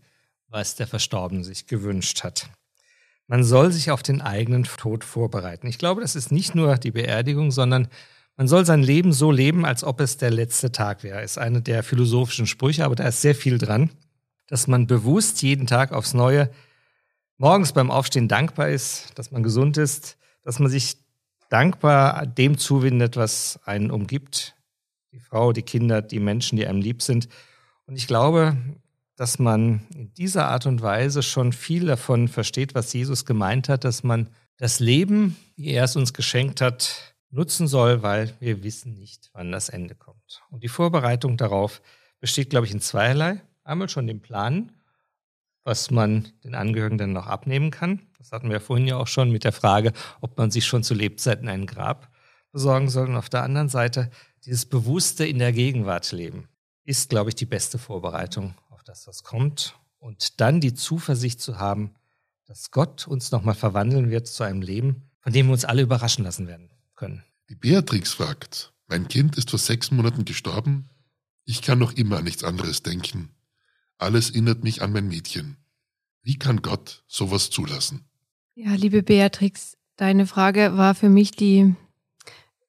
[0.47, 2.51] was der Verstorbene sich gewünscht hat.
[3.29, 5.67] Man soll sich auf den eigenen Tod vorbereiten.
[5.67, 7.87] Ich glaube, das ist nicht nur die Beerdigung, sondern
[8.37, 11.21] man soll sein Leben so leben, als ob es der letzte Tag wäre.
[11.21, 13.91] Ist eine der philosophischen Sprüche, aber da ist sehr viel dran,
[14.47, 16.49] dass man bewusst jeden Tag aufs Neue
[17.37, 20.97] morgens beim Aufstehen dankbar ist, dass man gesund ist, dass man sich
[21.49, 24.55] dankbar dem zuwindet, was einen umgibt,
[25.11, 27.29] die Frau, die Kinder, die Menschen, die einem lieb sind.
[27.85, 28.57] Und ich glaube,
[29.19, 33.83] dass man in dieser Art und Weise schon viel davon versteht, was Jesus gemeint hat,
[33.83, 38.93] dass man das Leben, wie er es uns geschenkt hat, nutzen soll, weil wir wissen
[38.93, 40.41] nicht, wann das Ende kommt.
[40.51, 41.81] Und die Vorbereitung darauf
[42.21, 43.41] besteht, glaube ich, in zweierlei.
[43.65, 44.71] Einmal schon den Plan,
[45.65, 47.99] was man den Angehörigen dann noch abnehmen kann.
[48.19, 50.93] Das hatten wir vorhin ja auch schon mit der Frage, ob man sich schon zu
[50.93, 52.09] Lebzeiten ein Grab
[52.53, 53.09] besorgen soll.
[53.09, 54.11] Und auf der anderen Seite
[54.45, 56.47] dieses bewusste in der Gegenwart leben
[56.85, 58.55] ist, glaube ich, die beste Vorbereitung
[58.89, 59.75] auf das, kommt.
[59.99, 61.95] Und dann die Zuversicht zu haben,
[62.45, 66.23] dass Gott uns nochmal verwandeln wird zu einem Leben, von dem wir uns alle überraschen
[66.23, 67.23] lassen werden können.
[67.49, 70.89] Die Beatrix fragt, mein Kind ist vor sechs Monaten gestorben.
[71.45, 73.29] Ich kann noch immer an nichts anderes denken.
[73.97, 75.57] Alles erinnert mich an mein Mädchen.
[76.21, 78.05] Wie kann Gott sowas zulassen?
[78.55, 81.75] Ja, liebe Beatrix, deine Frage war für mich die,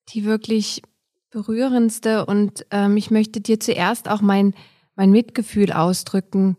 [0.09, 0.83] die wirklich
[1.31, 4.55] berührendste und ähm, ich möchte dir zuerst auch mein,
[5.01, 6.59] mein Mitgefühl ausdrücken,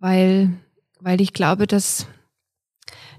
[0.00, 0.50] weil,
[0.98, 2.08] weil ich glaube, dass,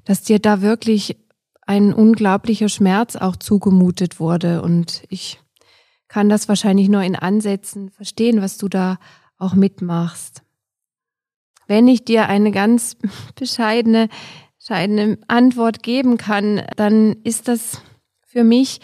[0.03, 1.15] dass dir da wirklich
[1.61, 5.39] ein unglaublicher Schmerz auch zugemutet wurde und ich
[6.09, 8.99] kann das wahrscheinlich nur in Ansätzen verstehen, was du da
[9.37, 10.43] auch mitmachst.
[11.67, 12.97] Wenn ich dir eine ganz
[13.35, 14.09] bescheidene,
[14.59, 17.81] bescheidene Antwort geben kann, dann ist das
[18.27, 18.81] für mich,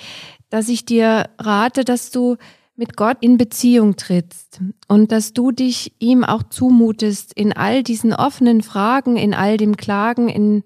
[0.50, 2.38] dass ich dir rate, dass du
[2.78, 8.13] mit Gott in Beziehung trittst und dass du dich ihm auch zumutest in all diesen
[8.13, 10.63] offenen Fragen, in all dem Klagen, in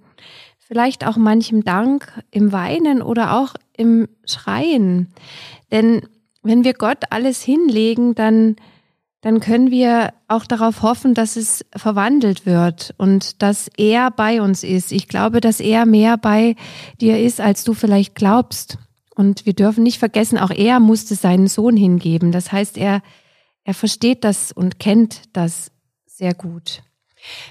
[0.60, 5.08] vielleicht auch manchem Dank, im Weinen oder auch im Schreien.
[5.71, 6.02] Denn
[6.43, 8.58] wenn wir Gott alles hinlegen, dann,
[9.21, 14.63] dann können wir auch darauf hoffen, dass es verwandelt wird und dass er bei uns
[14.63, 14.91] ist.
[14.91, 16.56] Ich glaube, dass er mehr bei
[17.00, 18.78] dir ist, als du vielleicht glaubst.
[19.15, 22.32] Und wir dürfen nicht vergessen, auch er musste seinen Sohn hingeben.
[22.32, 23.02] Das heißt, er,
[23.63, 25.71] er versteht das und kennt das
[26.06, 26.82] sehr gut.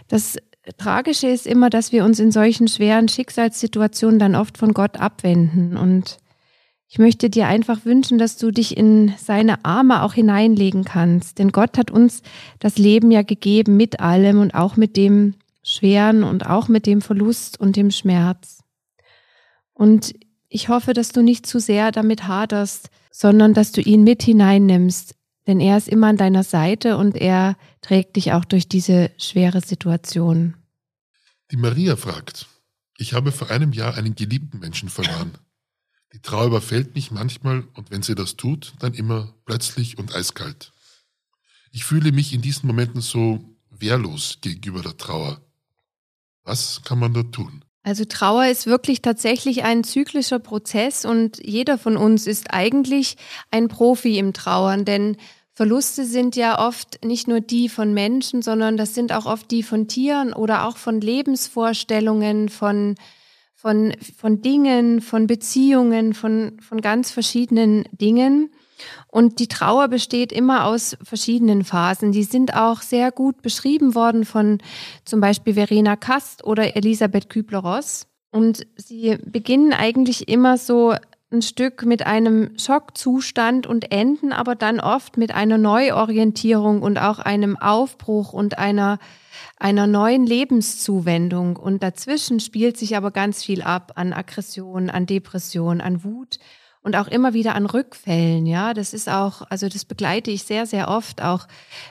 [0.09, 0.39] Das
[0.79, 5.77] Tragische ist immer, dass wir uns in solchen schweren Schicksalssituationen dann oft von Gott abwenden
[5.77, 6.19] und
[6.93, 11.39] ich möchte dir einfach wünschen, dass du dich in seine Arme auch hineinlegen kannst.
[11.39, 12.23] Denn Gott hat uns
[12.59, 17.01] das Leben ja gegeben mit allem und auch mit dem Schweren und auch mit dem
[17.01, 18.65] Verlust und dem Schmerz.
[19.73, 20.15] Und
[20.51, 25.15] ich hoffe, dass du nicht zu sehr damit haderst, sondern dass du ihn mit hineinnimmst.
[25.47, 29.61] Denn er ist immer an deiner Seite und er trägt dich auch durch diese schwere
[29.61, 30.55] Situation.
[31.51, 32.47] Die Maria fragt,
[32.99, 35.33] ich habe vor einem Jahr einen geliebten Menschen verloren.
[36.13, 40.73] Die Trauer überfällt mich manchmal und wenn sie das tut, dann immer plötzlich und eiskalt.
[41.71, 45.41] Ich fühle mich in diesen Momenten so wehrlos gegenüber der Trauer.
[46.43, 47.65] Was kann man da tun?
[47.83, 53.17] Also Trauer ist wirklich tatsächlich ein zyklischer Prozess und jeder von uns ist eigentlich
[53.51, 55.17] ein Profi im Trauern, denn
[55.53, 59.63] Verluste sind ja oft nicht nur die von Menschen, sondern das sind auch oft die
[59.63, 62.97] von Tieren oder auch von Lebensvorstellungen, von
[63.61, 68.51] von, von Dingen, von Beziehungen, von, von ganz verschiedenen Dingen.
[69.09, 72.13] Und die Trauer besteht immer aus verschiedenen Phasen.
[72.13, 74.59] Die sind auch sehr gut beschrieben worden von
[75.05, 78.07] zum Beispiel Verena Kast oder Elisabeth Kübler-Ross.
[78.31, 80.95] Und sie beginnen eigentlich immer so
[81.33, 87.19] ein Stück mit einem Schockzustand und enden aber dann oft mit einer Neuorientierung und auch
[87.21, 88.99] einem Aufbruch und einer
[89.57, 91.57] einer neuen Lebenszuwendung.
[91.57, 96.39] Und dazwischen spielt sich aber ganz viel ab an Aggression, an Depression, an Wut
[96.83, 98.47] und auch immer wieder an Rückfällen.
[98.47, 101.23] Ja, das ist auch, also das begleite ich sehr, sehr oft.
[101.23, 101.47] Auch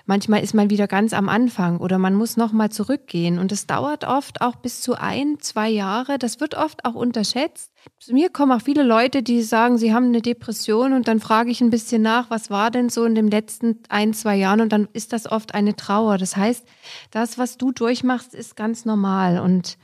[0.07, 3.37] manchmal ist man wieder ganz am Anfang oder man muss nochmal zurückgehen.
[3.37, 6.17] Und das dauert oft auch bis zu ein, zwei Jahre.
[6.17, 7.71] Das wird oft auch unterschätzt.
[7.99, 11.51] Zu mir kommen auch viele Leute, die sagen, sie haben eine Depression und dann frage
[11.51, 14.73] ich ein bisschen nach, was war denn so in den letzten ein, zwei Jahren und
[14.73, 16.17] dann ist das oft eine Trauer.
[16.17, 16.65] Das heißt,
[17.11, 19.77] das, was du durchmachst, ist ganz normal und,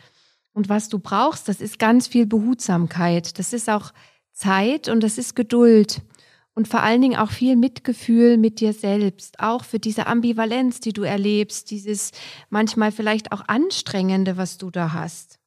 [0.54, 3.38] und was du brauchst, das ist ganz viel Behutsamkeit.
[3.38, 3.94] Das ist auch
[4.36, 6.02] Zeit und das ist Geduld
[6.56, 10.94] und vor allen Dingen auch viel Mitgefühl mit dir selbst, auch für diese Ambivalenz, die
[10.94, 12.12] du erlebst, dieses
[12.50, 15.40] manchmal vielleicht auch anstrengende, was du da hast.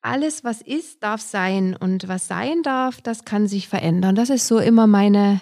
[0.00, 4.14] Alles, was ist, darf sein und was sein darf, das kann sich verändern.
[4.14, 5.40] Das ist so immer meine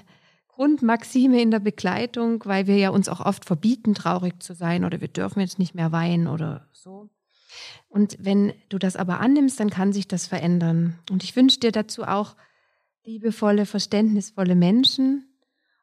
[0.48, 5.02] Grundmaxime in der Begleitung, weil wir ja uns auch oft verbieten, traurig zu sein oder
[5.02, 7.10] wir dürfen jetzt nicht mehr weinen oder so.
[7.88, 10.98] Und wenn du das aber annimmst, dann kann sich das verändern.
[11.10, 12.34] Und ich wünsche dir dazu auch
[13.06, 15.28] liebevolle, verständnisvolle Menschen.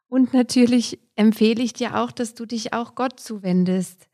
[0.07, 4.09] Und natürlich empfehle ich dir auch, dass du dich auch Gott zuwendest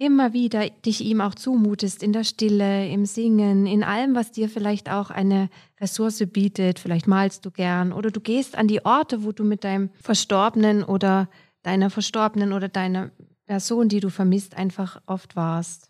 [0.00, 4.48] immer wieder dich ihm auch zumutest in der Stille, im Singen, in allem, was dir
[4.48, 6.78] vielleicht auch eine Ressource bietet.
[6.78, 10.84] Vielleicht malst du gern oder du gehst an die Orte, wo du mit deinem Verstorbenen
[10.84, 11.28] oder
[11.62, 13.10] deiner Verstorbenen oder deiner
[13.44, 15.89] Person, die du vermisst, einfach oft warst.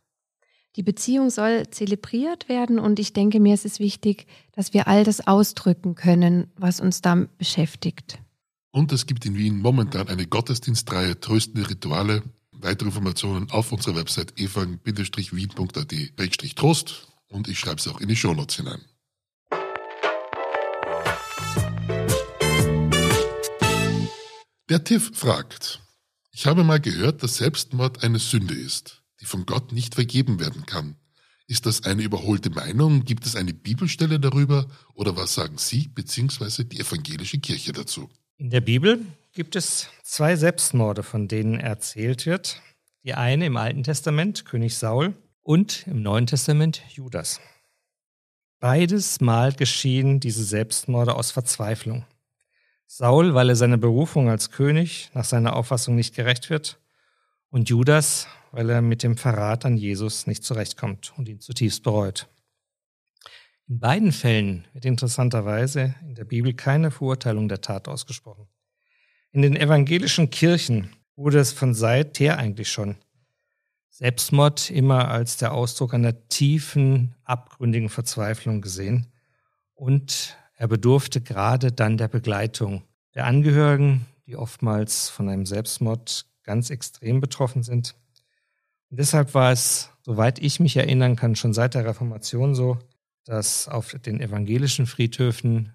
[0.76, 5.02] Die Beziehung soll zelebriert werden und ich denke mir, es ist wichtig, dass wir all
[5.02, 8.20] das ausdrücken können, was uns da beschäftigt.
[8.70, 12.22] Und es gibt in Wien momentan eine Gottesdienstreihe Tröstende Rituale.
[12.52, 18.82] Weitere Informationen auf unserer Website evang-wien.at-trost und ich schreibe es auch in die Shownotes hinein.
[24.68, 25.80] Der Tiff fragt,
[26.30, 30.66] ich habe mal gehört, dass Selbstmord eine Sünde ist, die von Gott nicht vergeben werden
[30.66, 30.96] kann.
[31.46, 33.04] Ist das eine überholte Meinung?
[33.04, 34.66] Gibt es eine Bibelstelle darüber?
[34.94, 36.64] Oder was sagen Sie bzw.
[36.64, 38.08] die evangelische Kirche dazu?
[38.36, 42.62] In der Bibel gibt es zwei Selbstmorde, von denen erzählt wird.
[43.02, 47.40] Die eine im Alten Testament, König Saul, und im Neuen Testament Judas.
[48.60, 52.04] Beides Mal geschehen diese Selbstmorde aus Verzweiflung.
[52.86, 56.78] Saul, weil er seiner Berufung als König nach seiner Auffassung nicht gerecht wird,
[57.48, 62.28] und Judas, weil er mit dem Verrat an Jesus nicht zurechtkommt und ihn zutiefst bereut.
[63.68, 68.48] In beiden Fällen wird interessanterweise in der Bibel keine Verurteilung der Tat ausgesprochen.
[69.30, 72.96] In den evangelischen Kirchen wurde es von seither eigentlich schon
[73.90, 79.06] Selbstmord immer als der Ausdruck einer tiefen, abgründigen Verzweiflung gesehen
[79.74, 82.82] und er bedurfte gerade dann der Begleitung
[83.14, 87.94] der Angehörigen, die oftmals von einem Selbstmord ganz extrem betroffen sind.
[88.90, 92.78] Deshalb war es, soweit ich mich erinnern kann, schon seit der Reformation so,
[93.24, 95.72] dass auf den evangelischen Friedhöfen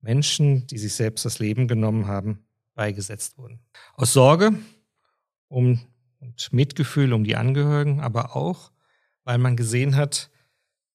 [0.00, 3.60] Menschen, die sich selbst das Leben genommen haben, beigesetzt wurden.
[3.94, 4.52] Aus Sorge
[5.48, 5.80] um
[6.18, 8.72] und Mitgefühl um die Angehörigen, aber auch,
[9.24, 10.30] weil man gesehen hat,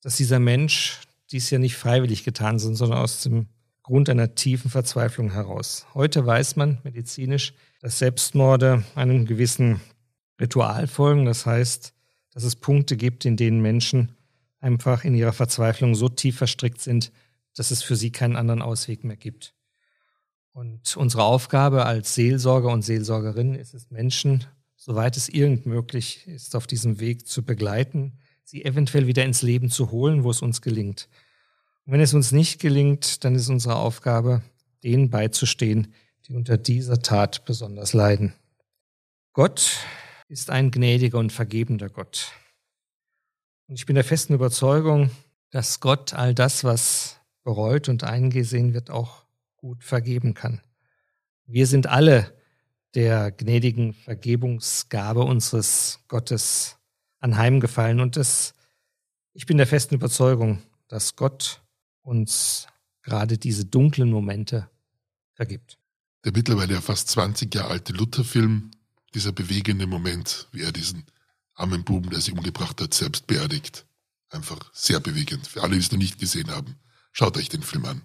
[0.02, 1.00] dass dieser Mensch
[1.32, 3.48] dies ja nicht freiwillig getan sind, sondern aus dem
[3.84, 5.86] Grund einer tiefen Verzweiflung heraus.
[5.94, 9.80] Heute weiß man medizinisch, dass Selbstmorde einem gewissen
[10.42, 11.26] Ritual folgen.
[11.26, 11.94] Das heißt,
[12.34, 14.16] dass es Punkte gibt, in denen Menschen
[14.60, 17.12] einfach in ihrer Verzweiflung so tief verstrickt sind,
[17.56, 19.54] dass es für sie keinen anderen Ausweg mehr gibt.
[20.54, 26.56] Und unsere Aufgabe als Seelsorger und Seelsorgerin ist es, Menschen, soweit es irgend möglich ist,
[26.56, 30.62] auf diesem Weg zu begleiten, sie eventuell wieder ins Leben zu holen, wo es uns
[30.62, 31.08] gelingt.
[31.86, 34.42] Und wenn es uns nicht gelingt, dann ist unsere Aufgabe,
[34.84, 35.94] denen beizustehen,
[36.28, 38.34] die unter dieser Tat besonders leiden.
[39.34, 39.78] Gott
[40.32, 42.32] ist ein gnädiger und vergebender Gott.
[43.68, 45.12] Und ich bin der festen Überzeugung,
[45.50, 49.26] dass Gott all das, was bereut und eingesehen wird, auch
[49.58, 50.62] gut vergeben kann.
[51.46, 52.34] Wir sind alle
[52.96, 56.78] der gnädigen Vergebungsgabe unseres Gottes
[57.20, 58.54] anheimgefallen und das,
[59.34, 61.62] ich bin der festen Überzeugung, dass Gott
[62.04, 62.68] uns
[63.02, 64.70] gerade diese dunklen Momente
[65.34, 65.78] vergibt.
[66.24, 68.72] Der mittlerweile ja fast 20 Jahre alte Luther-Film,
[69.14, 71.06] dieser bewegende Moment, wie er diesen
[71.56, 73.86] armen Buben, der sich umgebracht hat, selbst beerdigt.
[74.30, 75.48] Einfach sehr bewegend.
[75.48, 76.76] Für alle, die es noch nicht gesehen haben,
[77.12, 78.02] schaut euch den Film an.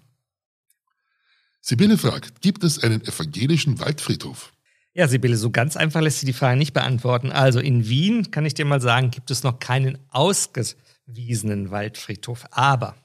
[1.61, 4.53] Sibylle fragt, gibt es einen evangelischen Waldfriedhof?
[4.93, 7.31] Ja, Sibylle, so ganz einfach lässt sie die Frage nicht beantworten.
[7.31, 12.45] Also in Wien, kann ich dir mal sagen, gibt es noch keinen ausgewiesenen Waldfriedhof.
[12.51, 12.95] Aber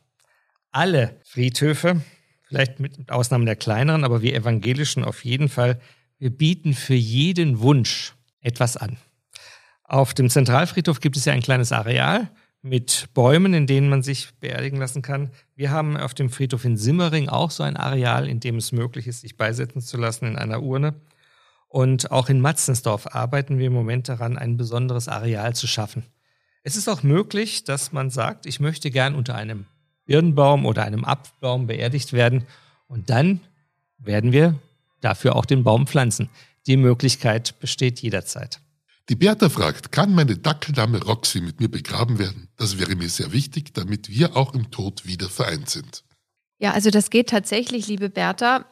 [0.71, 2.03] alle Friedhöfe,
[2.45, 5.81] vielleicht mit Ausnahme der kleineren, aber wir Evangelischen auf jeden Fall,
[6.23, 8.97] wir bieten für jeden Wunsch etwas an.
[9.83, 12.31] Auf dem Zentralfriedhof gibt es ja ein kleines Areal
[12.63, 15.33] mit Bäumen, in denen man sich beerdigen lassen kann.
[15.57, 19.09] Wir haben auf dem Friedhof in Simmering auch so ein Areal, in dem es möglich
[19.09, 20.95] ist, sich beisetzen zu lassen in einer Urne.
[21.67, 26.05] Und auch in Matzensdorf arbeiten wir im Moment daran, ein besonderes Areal zu schaffen.
[26.63, 29.67] Es ist auch möglich, dass man sagt, ich möchte gern unter einem
[30.05, 32.45] Birnbaum oder einem Apfelbaum beerdigt werden.
[32.87, 33.41] Und dann
[33.99, 34.57] werden wir
[35.03, 36.31] dafür auch den Baum pflanzen.
[36.67, 38.61] Die Möglichkeit besteht jederzeit.
[39.09, 42.49] Die Bertha fragt, kann meine Dackeldame Roxy mit mir begraben werden?
[42.57, 46.05] Das wäre mir sehr wichtig, damit wir auch im Tod wieder vereint sind.
[46.59, 48.65] Ja, also das geht tatsächlich, liebe Bertha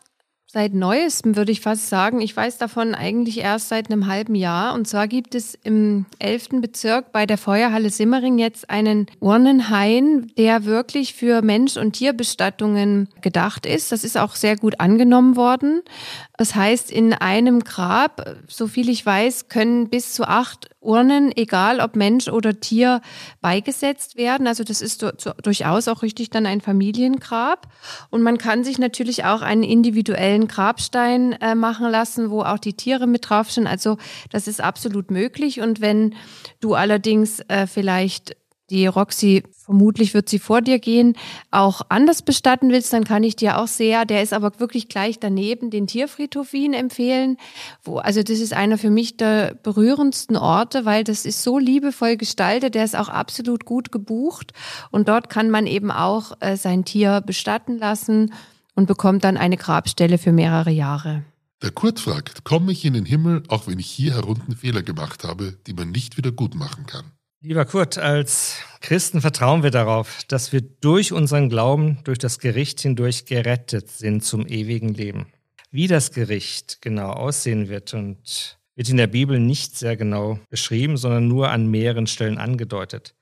[0.53, 2.21] seit neuestem, würde ich fast sagen.
[2.21, 4.75] Ich weiß davon eigentlich erst seit einem halben Jahr.
[4.75, 6.61] Und zwar gibt es im 11.
[6.61, 13.65] Bezirk bei der Feuerhalle Simmering jetzt einen Urnenhain, der wirklich für Mensch- und Tierbestattungen gedacht
[13.65, 13.93] ist.
[13.93, 15.83] Das ist auch sehr gut angenommen worden.
[16.37, 21.81] Das heißt, in einem Grab, so viel ich weiß, können bis zu acht Urnen, egal
[21.81, 23.03] ob Mensch oder Tier,
[23.43, 24.47] beigesetzt werden.
[24.47, 25.05] Also das ist
[25.43, 27.69] durchaus auch richtig dann ein Familiengrab.
[28.09, 32.59] Und man kann sich natürlich auch einen individuellen einen Grabstein äh, machen lassen, wo auch
[32.59, 33.67] die Tiere mit draufstehen.
[33.67, 33.99] Also
[34.31, 35.61] das ist absolut möglich.
[35.61, 36.15] Und wenn
[36.61, 38.37] du allerdings äh, vielleicht
[38.71, 41.17] die Roxy, vermutlich wird sie vor dir gehen,
[41.51, 45.19] auch anders bestatten willst, dann kann ich dir auch sehr, der ist aber wirklich gleich
[45.19, 47.37] daneben, den Tierfriedhof Wien empfehlen.
[47.83, 52.17] Wo, also das ist einer für mich der berührendsten Orte, weil das ist so liebevoll
[52.17, 54.53] gestaltet, der ist auch absolut gut gebucht
[54.91, 58.33] und dort kann man eben auch äh, sein Tier bestatten lassen
[58.81, 61.23] und bekommt dann eine Grabstelle für mehrere Jahre.
[61.63, 65.23] Der Kurt fragt, komme ich in den Himmel, auch wenn ich hier herunten Fehler gemacht
[65.23, 67.05] habe, die man nicht wieder gut machen kann?
[67.43, 72.81] Lieber Kurt, als Christen vertrauen wir darauf, dass wir durch unseren Glauben, durch das Gericht
[72.81, 75.27] hindurch gerettet sind zum ewigen Leben.
[75.71, 80.97] Wie das Gericht genau aussehen wird und wird in der Bibel nicht sehr genau beschrieben,
[80.97, 83.15] sondern nur an mehreren Stellen angedeutet.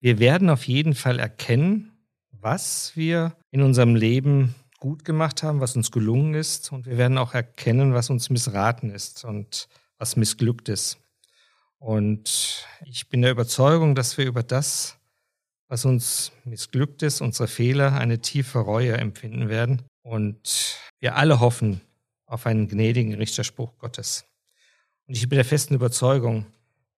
[0.00, 1.92] Wir werden auf jeden Fall erkennen,
[2.30, 6.72] was wir in unserem Leben gut gemacht haben, was uns gelungen ist.
[6.72, 10.98] Und wir werden auch erkennen, was uns missraten ist und was missglückt ist.
[11.78, 14.98] Und ich bin der Überzeugung, dass wir über das,
[15.68, 19.82] was uns missglückt ist, unsere Fehler, eine tiefe Reue empfinden werden.
[20.02, 21.80] Und wir alle hoffen
[22.26, 24.24] auf einen gnädigen Richterspruch Gottes.
[25.06, 26.46] Und ich bin der festen Überzeugung,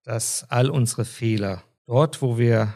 [0.04, 2.74] dass all unsere Fehler, dort wo wir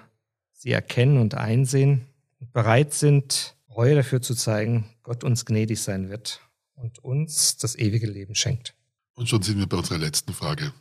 [0.53, 2.05] sie erkennen und einsehen
[2.41, 6.43] und bereit sind, Reue dafür zu zeigen, Gott uns gnädig sein wird
[6.75, 8.75] und uns das ewige Leben schenkt.
[9.15, 10.75] Und schon sind wir bei unserer letzten Frage.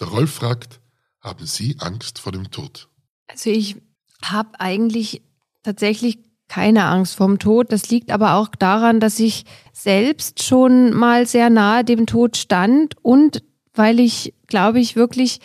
[0.00, 0.80] Der Rolf fragt,
[1.20, 2.88] haben Sie Angst vor dem Tod?
[3.26, 3.76] Also ich
[4.24, 5.20] habe eigentlich
[5.62, 7.70] tatsächlich keine Angst vorm Tod.
[7.70, 9.44] Das liegt aber auch daran, dass ich
[9.74, 13.42] selbst schon mal sehr nahe dem Tod stand und
[13.74, 15.40] weil ich, glaube ich, wirklich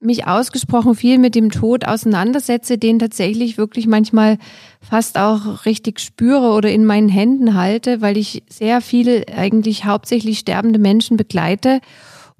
[0.00, 4.38] mich ausgesprochen viel mit dem Tod auseinandersetze, den tatsächlich wirklich manchmal
[4.80, 10.38] fast auch richtig spüre oder in meinen Händen halte, weil ich sehr viele eigentlich hauptsächlich
[10.38, 11.80] sterbende Menschen begleite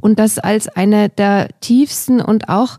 [0.01, 2.79] und das als eine der tiefsten und auch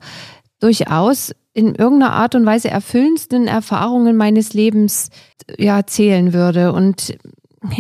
[0.60, 5.10] durchaus in irgendeiner Art und Weise erfüllendsten Erfahrungen meines Lebens
[5.58, 6.74] ja zählen würde.
[6.74, 7.18] Und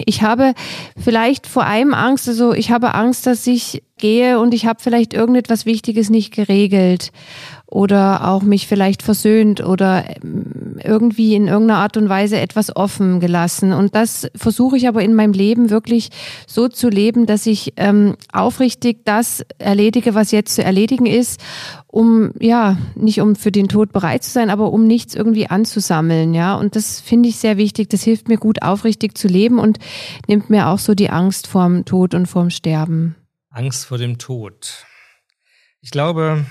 [0.06, 0.54] ich habe
[1.02, 5.14] vielleicht vor einem Angst, also ich habe Angst, dass ich gehe und ich habe vielleicht
[5.14, 7.12] irgendetwas Wichtiges nicht geregelt
[7.68, 13.20] oder auch mich vielleicht versöhnt oder ähm, irgendwie in irgendeiner Art und Weise etwas offen
[13.20, 13.74] gelassen.
[13.74, 16.10] Und das versuche ich aber in meinem Leben wirklich
[16.48, 21.42] so zu leben, dass ich ähm, aufrichtig das erledige, was jetzt zu erledigen ist,
[21.88, 26.34] um ja nicht um für den Tod bereit zu sein, aber um nichts irgendwie anzusammeln.
[26.34, 27.90] Ja, und das finde ich sehr wichtig.
[27.90, 29.80] Das hilft mir gut, aufrichtig zu leben und
[30.28, 33.16] nimmt mir auch so die Angst vorm Tod und vorm Sterben.
[33.50, 34.86] Angst vor dem Tod.
[35.82, 36.46] Ich glaube,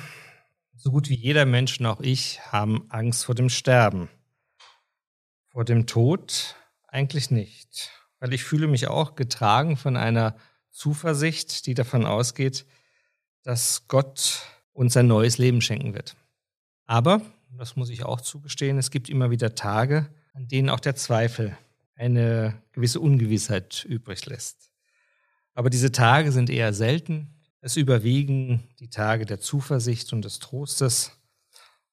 [0.84, 4.10] so gut wie jeder Mensch auch ich haben Angst vor dem Sterben.
[5.46, 6.56] Vor dem Tod
[6.86, 10.36] eigentlich nicht, weil ich fühle mich auch getragen von einer
[10.70, 12.66] Zuversicht, die davon ausgeht,
[13.44, 14.42] dass Gott
[14.74, 16.16] uns ein neues Leben schenken wird.
[16.84, 17.22] Aber,
[17.56, 21.56] das muss ich auch zugestehen, es gibt immer wieder Tage, an denen auch der Zweifel
[21.94, 24.70] eine gewisse Ungewissheit übrig lässt.
[25.54, 27.33] Aber diese Tage sind eher selten
[27.64, 31.12] es überwiegen die Tage der Zuversicht und des Trostes.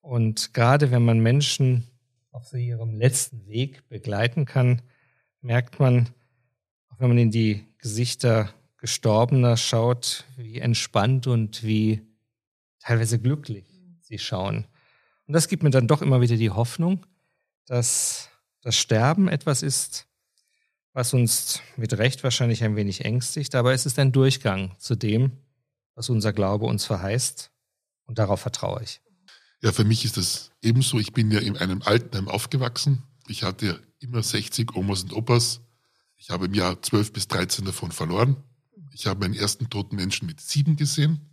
[0.01, 1.88] Und gerade wenn man Menschen
[2.32, 4.82] auf ihrem letzten Weg begleiten kann,
[5.39, 6.09] merkt man,
[6.89, 12.01] auch wenn man in die Gesichter Gestorbener schaut, wie entspannt und wie
[12.80, 13.65] teilweise glücklich
[14.01, 14.67] sie schauen.
[15.26, 17.05] Und das gibt mir dann doch immer wieder die Hoffnung,
[17.65, 18.30] dass
[18.61, 20.05] das Sterben etwas ist,
[20.91, 25.38] was uns mit Recht wahrscheinlich ein wenig ängstigt, aber es ist ein Durchgang zu dem,
[26.02, 27.52] was unser Glaube uns verheißt.
[28.06, 29.02] Und darauf vertraue ich.
[29.62, 30.97] Ja, für mich ist das ebenso.
[30.97, 33.04] Ich bin ja in einem Altenheim aufgewachsen.
[33.28, 35.62] Ich hatte immer 60 Omas und Opas.
[36.16, 38.36] Ich habe im Jahr 12 bis 13 davon verloren.
[38.93, 41.30] Ich habe meinen ersten toten Menschen mit sieben gesehen,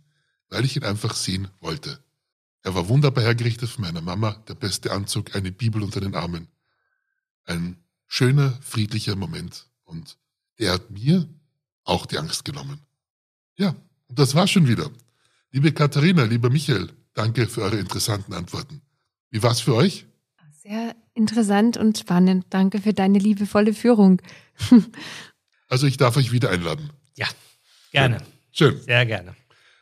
[0.49, 1.99] weil ich ihn einfach sehen wollte.
[2.61, 6.47] Er war wunderbar hergerichtet von meiner Mama, der beste Anzug, eine Bibel unter den Armen.
[7.45, 9.67] Ein schöner, friedlicher Moment.
[9.83, 10.19] Und
[10.59, 11.27] der hat mir
[11.85, 12.81] auch die Angst genommen.
[13.57, 13.75] Ja,
[14.09, 14.89] und das war schon wieder.
[15.51, 18.81] Liebe Katharina, lieber Michael, danke für eure interessanten Antworten.
[19.29, 20.05] Wie war's für euch?
[20.51, 22.45] Sehr interessant und spannend.
[22.49, 24.21] Danke für deine liebevolle Führung.
[25.69, 26.89] also ich darf euch wieder einladen.
[27.15, 27.27] Ja,
[27.91, 28.17] gerne.
[28.51, 28.79] Schön.
[28.81, 29.35] Sehr gerne.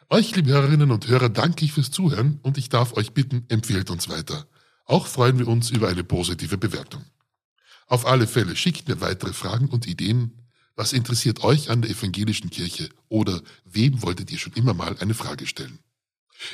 [0.09, 3.89] Euch, liebe Hörerinnen und Hörer, danke ich fürs Zuhören und ich darf euch bitten, empfehlt
[3.89, 4.45] uns weiter.
[4.85, 7.03] Auch freuen wir uns über eine positive Bewertung.
[7.87, 10.46] Auf alle Fälle schickt mir weitere Fragen und Ideen
[10.77, 15.15] was interessiert euch an der evangelischen Kirche oder wem wolltet ihr schon immer mal eine
[15.15, 15.79] Frage stellen?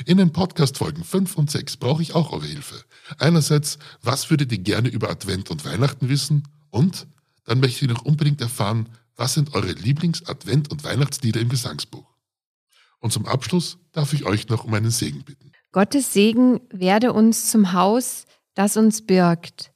[0.05, 2.85] In den Podcast-Folgen 5 und 6 brauche ich auch eure Hilfe.
[3.19, 6.47] Einerseits, was würdet ihr gerne über Advent und Weihnachten wissen?
[6.71, 7.05] Und
[7.43, 12.05] dann möchte ich noch unbedingt erfahren, was sind eure Lieblings-Advent- und Weihnachtslieder im Gesangsbuch?
[12.99, 15.51] Und zum Abschluss darf ich euch noch um einen Segen bitten.
[15.73, 19.73] Gottes Segen werde uns zum Haus, das uns birgt.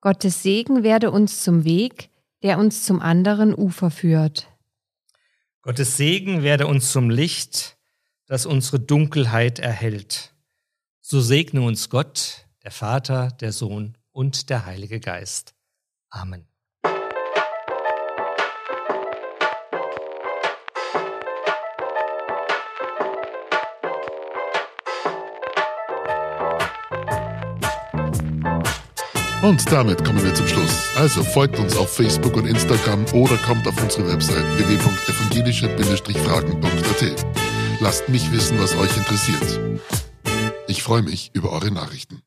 [0.00, 2.10] Gottes Segen werde uns zum Weg,
[2.46, 4.46] der uns zum anderen Ufer führt.
[5.62, 7.76] Gottes Segen werde uns zum Licht,
[8.26, 10.32] das unsere Dunkelheit erhält.
[11.00, 15.56] So segne uns Gott, der Vater, der Sohn und der Heilige Geist.
[16.08, 16.46] Amen.
[29.46, 30.90] Und damit kommen wir zum Schluss.
[30.96, 37.26] Also folgt uns auf Facebook und Instagram oder kommt auf unsere Website www.evangelische-fragen.at.
[37.78, 39.60] Lasst mich wissen, was euch interessiert.
[40.66, 42.25] Ich freue mich über eure Nachrichten.